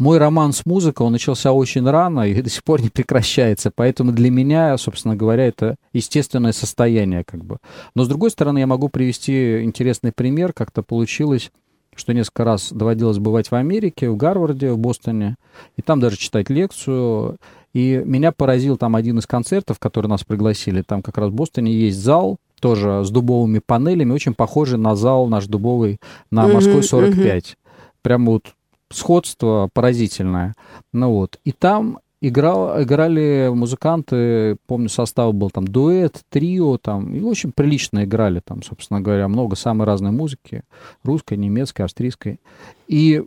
мой 0.01 0.17
роман 0.17 0.51
с 0.51 0.65
музыкой, 0.65 1.05
он 1.05 1.11
начался 1.11 1.51
очень 1.51 1.87
рано 1.87 2.21
и 2.21 2.41
до 2.41 2.49
сих 2.49 2.63
пор 2.63 2.81
не 2.81 2.89
прекращается. 2.89 3.71
Поэтому 3.73 4.11
для 4.11 4.31
меня, 4.31 4.75
собственно 4.77 5.15
говоря, 5.15 5.45
это 5.45 5.75
естественное 5.93 6.53
состояние, 6.53 7.23
как 7.23 7.45
бы. 7.45 7.57
Но 7.95 8.03
с 8.03 8.07
другой 8.07 8.31
стороны, 8.31 8.59
я 8.59 8.67
могу 8.67 8.89
привести 8.89 9.63
интересный 9.63 10.11
пример, 10.11 10.53
как-то 10.53 10.81
получилось 10.81 11.51
что 11.93 12.13
несколько 12.13 12.45
раз 12.45 12.71
доводилось 12.71 13.19
бывать 13.19 13.51
в 13.51 13.55
Америке, 13.55 14.09
в 14.09 14.15
Гарварде, 14.15 14.71
в 14.71 14.77
Бостоне, 14.77 15.35
и 15.75 15.81
там 15.81 15.99
даже 15.99 16.15
читать 16.17 16.49
лекцию. 16.49 17.37
И 17.73 18.01
меня 18.05 18.31
поразил 18.31 18.77
там 18.77 18.95
один 18.95 19.19
из 19.19 19.27
концертов, 19.27 19.79
который 19.79 20.07
нас 20.07 20.23
пригласили. 20.23 20.81
Там 20.81 21.01
как 21.01 21.17
раз 21.17 21.29
в 21.29 21.33
Бостоне 21.33 21.71
есть 21.71 21.99
зал, 21.99 22.37
тоже 22.59 23.03
с 23.03 23.09
дубовыми 23.09 23.59
панелями, 23.59 24.11
очень 24.11 24.33
похожий 24.33 24.77
на 24.77 24.95
зал 24.95 25.27
наш 25.27 25.47
дубовый 25.47 25.99
на 26.29 26.47
Москве 26.47 26.83
45. 26.83 27.43
Mm-hmm. 27.43 27.55
Прям 28.01 28.25
вот 28.25 28.53
сходство 28.89 29.69
поразительное. 29.73 30.55
Ну 30.93 31.11
вот. 31.11 31.39
И 31.43 31.51
там 31.51 31.99
играл, 32.21 32.81
играли 32.81 33.49
музыканты, 33.53 34.57
помню, 34.67 34.89
состав 34.89 35.33
был 35.33 35.49
там 35.49 35.67
дуэт, 35.67 36.21
трио, 36.29 36.77
там, 36.77 37.13
и 37.13 37.21
очень 37.21 37.51
прилично 37.51 38.03
играли 38.03 38.41
там, 38.45 38.61
собственно 38.63 39.01
говоря, 39.01 39.27
много 39.27 39.55
самой 39.55 39.85
разной 39.85 40.11
музыки, 40.11 40.63
русской, 41.03 41.37
немецкой, 41.37 41.81
австрийской. 41.83 42.39
И 42.87 43.23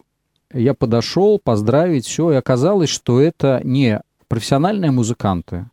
я 0.53 0.75
подошел 0.75 1.41
поздравить, 1.43 2.07
все, 2.07 2.31
и 2.31 2.37
оказалось, 2.37 2.89
что 2.89 3.21
это 3.21 3.61
не 3.65 4.01
профессиональные 4.35 4.91
музыканты, 4.91 5.67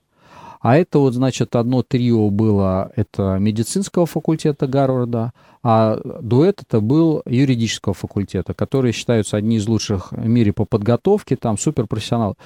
а 0.59 0.78
это 0.78 0.99
вот, 0.99 1.16
значит, 1.16 1.55
одно 1.55 1.82
трио 1.82 2.30
было, 2.30 2.91
это 2.95 3.38
медицинского 3.39 4.05
факультета 4.05 4.68
Гарварда, 4.68 5.34
а 5.64 5.97
дуэт 6.22 6.62
это 6.62 6.80
был 6.80 7.24
юридического 7.26 7.95
факультета, 7.95 8.53
которые 8.53 8.93
считаются 8.93 9.36
одни 9.36 9.55
из 9.55 9.68
лучших 9.68 10.12
в 10.12 10.28
мире 10.28 10.53
по 10.53 10.66
подготовке, 10.66 11.38
там 11.38 11.57
суперпрофессионал. 11.57 12.38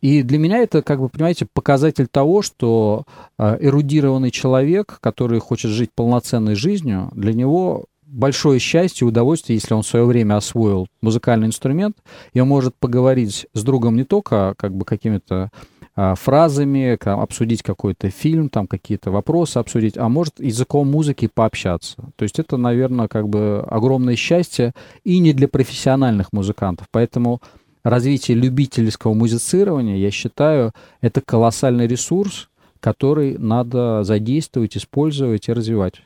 И 0.00 0.22
для 0.22 0.38
меня 0.38 0.56
это, 0.56 0.80
как 0.80 0.98
бы, 0.98 1.10
понимаете, 1.10 1.46
показатель 1.52 2.06
того, 2.06 2.40
что 2.40 3.04
э, 3.38 3.58
эрудированный 3.60 4.30
человек, 4.30 4.96
который 5.02 5.40
хочет 5.40 5.72
жить 5.72 5.90
полноценной 5.94 6.54
жизнью, 6.54 7.10
для 7.12 7.34
него 7.34 7.84
большое 8.10 8.58
счастье 8.58 9.04
и 9.04 9.08
удовольствие, 9.08 9.56
если 9.56 9.74
он 9.74 9.82
в 9.82 9.86
свое 9.86 10.04
время 10.04 10.36
освоил 10.36 10.88
музыкальный 11.00 11.46
инструмент, 11.46 11.96
и 12.32 12.40
он 12.40 12.48
может 12.48 12.74
поговорить 12.76 13.46
с 13.52 13.62
другом 13.62 13.96
не 13.96 14.04
только 14.04 14.54
как 14.58 14.74
бы 14.74 14.84
какими-то 14.84 15.50
а, 15.96 16.14
фразами, 16.14 16.98
обсудить 17.04 17.62
какой-то 17.62 18.10
фильм, 18.10 18.48
там 18.48 18.66
какие-то 18.66 19.10
вопросы 19.10 19.58
обсудить, 19.58 19.96
а 19.96 20.08
может 20.08 20.40
языком 20.40 20.90
музыки 20.90 21.28
пообщаться. 21.32 21.96
То 22.16 22.22
есть 22.22 22.38
это, 22.38 22.56
наверное, 22.56 23.08
как 23.08 23.28
бы 23.28 23.64
огромное 23.68 24.16
счастье 24.16 24.72
и 25.04 25.18
не 25.18 25.32
для 25.32 25.48
профессиональных 25.48 26.32
музыкантов. 26.32 26.86
Поэтому 26.90 27.40
развитие 27.82 28.36
любительского 28.36 29.14
музицирования, 29.14 29.96
я 29.96 30.10
считаю, 30.10 30.72
это 31.00 31.20
колоссальный 31.20 31.86
ресурс, 31.86 32.48
который 32.80 33.36
надо 33.38 34.04
задействовать, 34.04 34.76
использовать 34.76 35.48
и 35.48 35.52
развивать. 35.52 36.02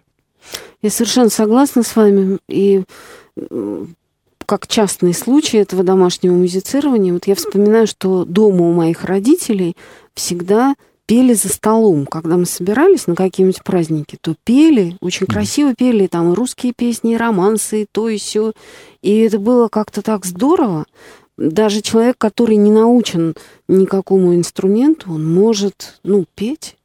Я 0.83 0.91
совершенно 0.91 1.31
согласна 1.31 1.83
с 1.83 1.97
вами. 1.97 2.39
И 2.49 2.83
как 4.47 4.67
частный 4.67 5.15
случай 5.15 5.59
этого 5.59 5.83
домашнего 5.83 6.35
музицирования, 6.35 7.13
вот 7.13 7.27
я 7.27 7.35
вспоминаю, 7.35 7.87
что 7.87 8.25
дома 8.25 8.69
у 8.69 8.73
моих 8.73 9.05
родителей 9.05 9.77
всегда 10.15 10.75
пели 11.07 11.35
за 11.35 11.49
столом. 11.49 12.07
Когда 12.07 12.37
мы 12.37 12.47
собирались 12.47 13.07
на 13.07 13.15
какие-нибудь 13.15 13.63
праздники, 13.63 14.19
то 14.21 14.35
пели, 14.45 14.97
очень 15.01 15.27
красиво 15.27 15.75
пели, 15.75 16.07
там 16.07 16.33
и 16.33 16.35
русские 16.35 16.73
песни, 16.73 17.15
и 17.15 17.17
романсы, 17.17 17.83
и 17.83 17.87
то, 17.91 18.09
и 18.09 18.19
все. 18.19 18.53
И 19.03 19.19
это 19.19 19.39
было 19.39 19.69
как-то 19.69 20.03
так 20.03 20.25
здорово. 20.25 20.87
Даже 21.37 21.81
человек, 21.81 22.17
который 22.17 22.57
не 22.57 22.71
научен 22.71 23.35
никакому 23.69 24.35
инструменту, 24.35 25.13
он 25.13 25.33
может, 25.33 25.99
ну, 26.05 26.27
петь. 26.35 26.77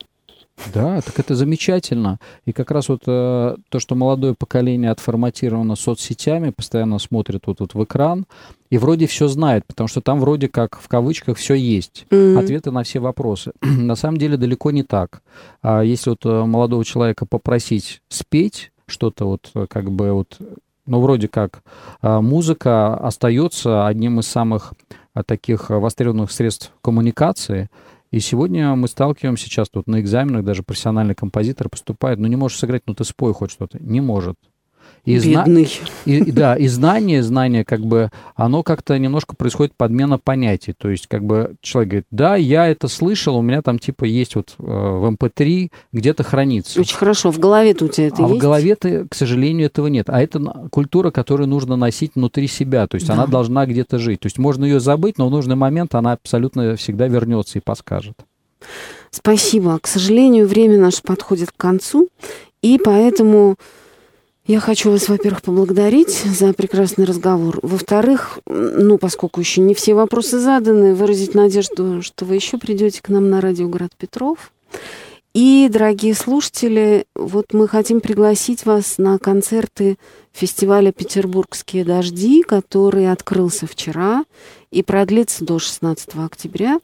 Да, 0.73 1.01
так 1.01 1.19
это 1.19 1.35
замечательно. 1.35 2.19
И 2.45 2.51
как 2.51 2.71
раз 2.71 2.89
вот 2.89 3.03
э, 3.07 3.55
то, 3.69 3.79
что 3.79 3.95
молодое 3.95 4.35
поколение 4.35 4.91
отформатировано 4.91 5.75
соцсетями, 5.75 6.51
постоянно 6.51 6.99
смотрит 6.99 7.47
вот, 7.47 7.59
вот 7.59 7.73
в 7.73 7.83
экран, 7.83 8.25
и 8.69 8.77
вроде 8.77 9.07
все 9.07 9.27
знает, 9.27 9.65
потому 9.65 9.87
что 9.87 10.01
там 10.01 10.19
вроде 10.19 10.47
как 10.47 10.79
в 10.79 10.87
кавычках 10.87 11.37
все 11.37 11.55
есть, 11.55 12.05
mm-hmm. 12.09 12.39
ответы 12.39 12.71
на 12.71 12.83
все 12.83 12.99
вопросы. 12.99 13.51
на 13.61 13.95
самом 13.95 14.17
деле 14.17 14.37
далеко 14.37 14.71
не 14.71 14.83
так. 14.83 15.21
А 15.61 15.81
если 15.81 16.11
вот 16.11 16.25
э, 16.25 16.45
молодого 16.45 16.85
человека 16.85 17.25
попросить 17.25 18.01
спеть 18.09 18.71
что-то 18.85 19.25
вот 19.25 19.49
э, 19.55 19.65
как 19.67 19.91
бы 19.91 20.11
вот, 20.11 20.37
ну 20.85 20.99
вроде 20.99 21.27
как 21.27 21.63
э, 22.01 22.19
музыка 22.19 22.95
остается 22.95 23.87
одним 23.87 24.19
из 24.19 24.27
самых 24.27 24.73
таких 25.25 25.69
востребованных 25.69 26.31
средств 26.31 26.71
коммуникации, 26.81 27.69
и 28.11 28.19
сегодня 28.19 28.75
мы 28.75 28.87
сталкиваемся 28.87 29.45
сейчас 29.45 29.69
тут 29.69 29.87
на 29.87 30.01
экзаменах, 30.01 30.43
даже 30.43 30.63
профессиональный 30.63 31.15
композитор 31.15 31.69
поступает, 31.69 32.19
ну 32.19 32.27
не 32.27 32.35
можешь 32.35 32.57
сыграть, 32.57 32.83
ну 32.87 32.95
ты 32.95 33.03
спой 33.03 33.33
хоть 33.33 33.51
что-то. 33.51 33.77
Не 33.79 34.01
может. 34.01 34.37
И 35.05 35.17
Бедный. 35.17 35.65
Зна... 35.65 36.13
И, 36.13 36.31
да, 36.31 36.55
и 36.55 36.67
знание, 36.67 37.23
знание, 37.23 37.65
как 37.65 37.81
бы, 37.81 38.11
оно 38.35 38.63
как-то 38.63 38.97
немножко 38.99 39.35
происходит 39.35 39.73
подмена 39.75 40.19
понятий. 40.19 40.73
То 40.73 40.89
есть, 40.89 41.07
как 41.07 41.23
бы, 41.23 41.55
человек 41.61 41.89
говорит, 41.89 42.07
да, 42.11 42.35
я 42.35 42.67
это 42.67 42.87
слышал, 42.87 43.35
у 43.37 43.41
меня 43.41 43.61
там, 43.61 43.79
типа, 43.79 44.03
есть 44.03 44.35
вот 44.35 44.55
э, 44.59 44.63
в 44.63 45.11
MP3 45.11 45.63
эм 45.63 45.69
где-то 45.93 46.23
хранится. 46.23 46.79
Очень 46.79 46.97
хорошо, 46.97 47.31
в 47.31 47.39
голове-то 47.39 47.85
у 47.85 47.87
тебя 47.87 48.07
это 48.07 48.23
а 48.23 48.27
есть? 48.27 48.35
в 48.35 48.37
голове-то, 48.39 49.07
к 49.09 49.15
сожалению, 49.15 49.67
этого 49.67 49.87
нет. 49.87 50.09
А 50.09 50.21
это 50.21 50.39
культура, 50.71 51.11
которую 51.11 51.47
нужно 51.47 51.75
носить 51.75 52.11
внутри 52.15 52.47
себя. 52.47 52.85
То 52.87 52.95
есть, 52.95 53.07
да. 53.07 53.13
она 53.13 53.25
должна 53.25 53.65
где-то 53.65 53.97
жить. 53.97 54.19
То 54.19 54.27
есть, 54.27 54.37
можно 54.37 54.65
ее 54.65 54.79
забыть, 54.79 55.17
но 55.17 55.27
в 55.27 55.31
нужный 55.31 55.55
момент 55.55 55.95
она 55.95 56.13
абсолютно 56.13 56.75
всегда 56.75 57.07
вернется 57.07 57.57
и 57.57 57.61
подскажет. 57.61 58.15
Спасибо. 59.11 59.79
К 59.79 59.87
сожалению, 59.87 60.47
время 60.47 60.77
наше 60.77 61.01
подходит 61.01 61.51
к 61.51 61.57
концу, 61.57 62.09
и 62.61 62.79
поэтому 62.83 63.55
я 64.49 64.59
хочу 64.59 64.89
вас, 64.89 65.07
во-первых, 65.07 65.43
поблагодарить 65.43 66.23
за 66.23 66.53
прекрасный 66.53 67.05
разговор. 67.05 67.59
Во-вторых, 67.61 68.39
ну, 68.47 68.97
поскольку 68.97 69.39
еще 69.39 69.61
не 69.61 69.75
все 69.75 69.93
вопросы 69.93 70.39
заданы, 70.39 70.95
выразить 70.95 71.35
надежду, 71.35 72.01
что 72.01 72.25
вы 72.25 72.33
еще 72.33 72.57
придете 72.57 72.99
к 73.03 73.09
нам 73.09 73.29
на 73.29 73.41
радио 73.41 73.67
Град 73.67 73.91
Петров. 73.95 74.51
И, 75.35 75.69
дорогие 75.71 76.15
слушатели, 76.15 77.05
вот 77.13 77.53
мы 77.53 77.67
хотим 77.67 78.01
пригласить 78.01 78.65
вас 78.65 78.97
на 78.97 79.19
концерты 79.19 79.99
фестиваля 80.33 80.91
«Петербургские 80.91 81.85
дожди», 81.85 82.41
который 82.41 83.11
открылся 83.11 83.67
вчера 83.67 84.25
и 84.71 84.81
продлится 84.81 85.45
до 85.45 85.59
16 85.59 86.15
октября. 86.15 86.79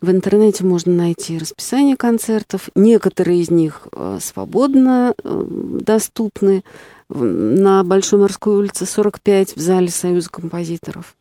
В 0.00 0.10
интернете 0.10 0.64
можно 0.64 0.94
найти 0.94 1.36
расписание 1.36 1.98
концертов. 1.98 2.70
Некоторые 2.74 3.42
из 3.42 3.50
них 3.50 3.88
э, 3.92 4.18
свободно 4.22 5.14
э, 5.22 5.44
доступны 5.82 6.64
на 7.10 7.84
Большой 7.84 8.20
морской 8.20 8.56
улице 8.56 8.86
45 8.86 9.56
в 9.56 9.60
зале 9.60 9.88
Союза 9.88 10.30
композиторов. 10.30 11.16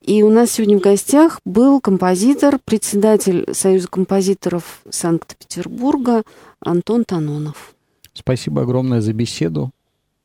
И 0.00 0.22
у 0.22 0.30
нас 0.30 0.50
сегодня 0.50 0.78
в 0.78 0.82
гостях 0.82 1.40
был 1.44 1.80
композитор, 1.80 2.58
председатель 2.64 3.46
Союза 3.52 3.86
композиторов 3.88 4.82
Санкт-Петербурга 4.90 6.24
Антон 6.60 7.04
Танонов. 7.04 7.74
Спасибо 8.12 8.62
огромное 8.62 9.00
за 9.00 9.12
беседу. 9.12 9.70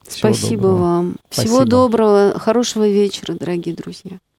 Всего 0.07 0.33
Спасибо 0.33 0.61
доброго. 0.63 0.81
вам. 0.81 1.15
Спасибо. 1.29 1.47
Всего 1.47 1.65
доброго, 1.65 2.39
хорошего 2.39 2.87
вечера, 2.87 3.33
дорогие 3.33 3.75
друзья. 3.75 4.19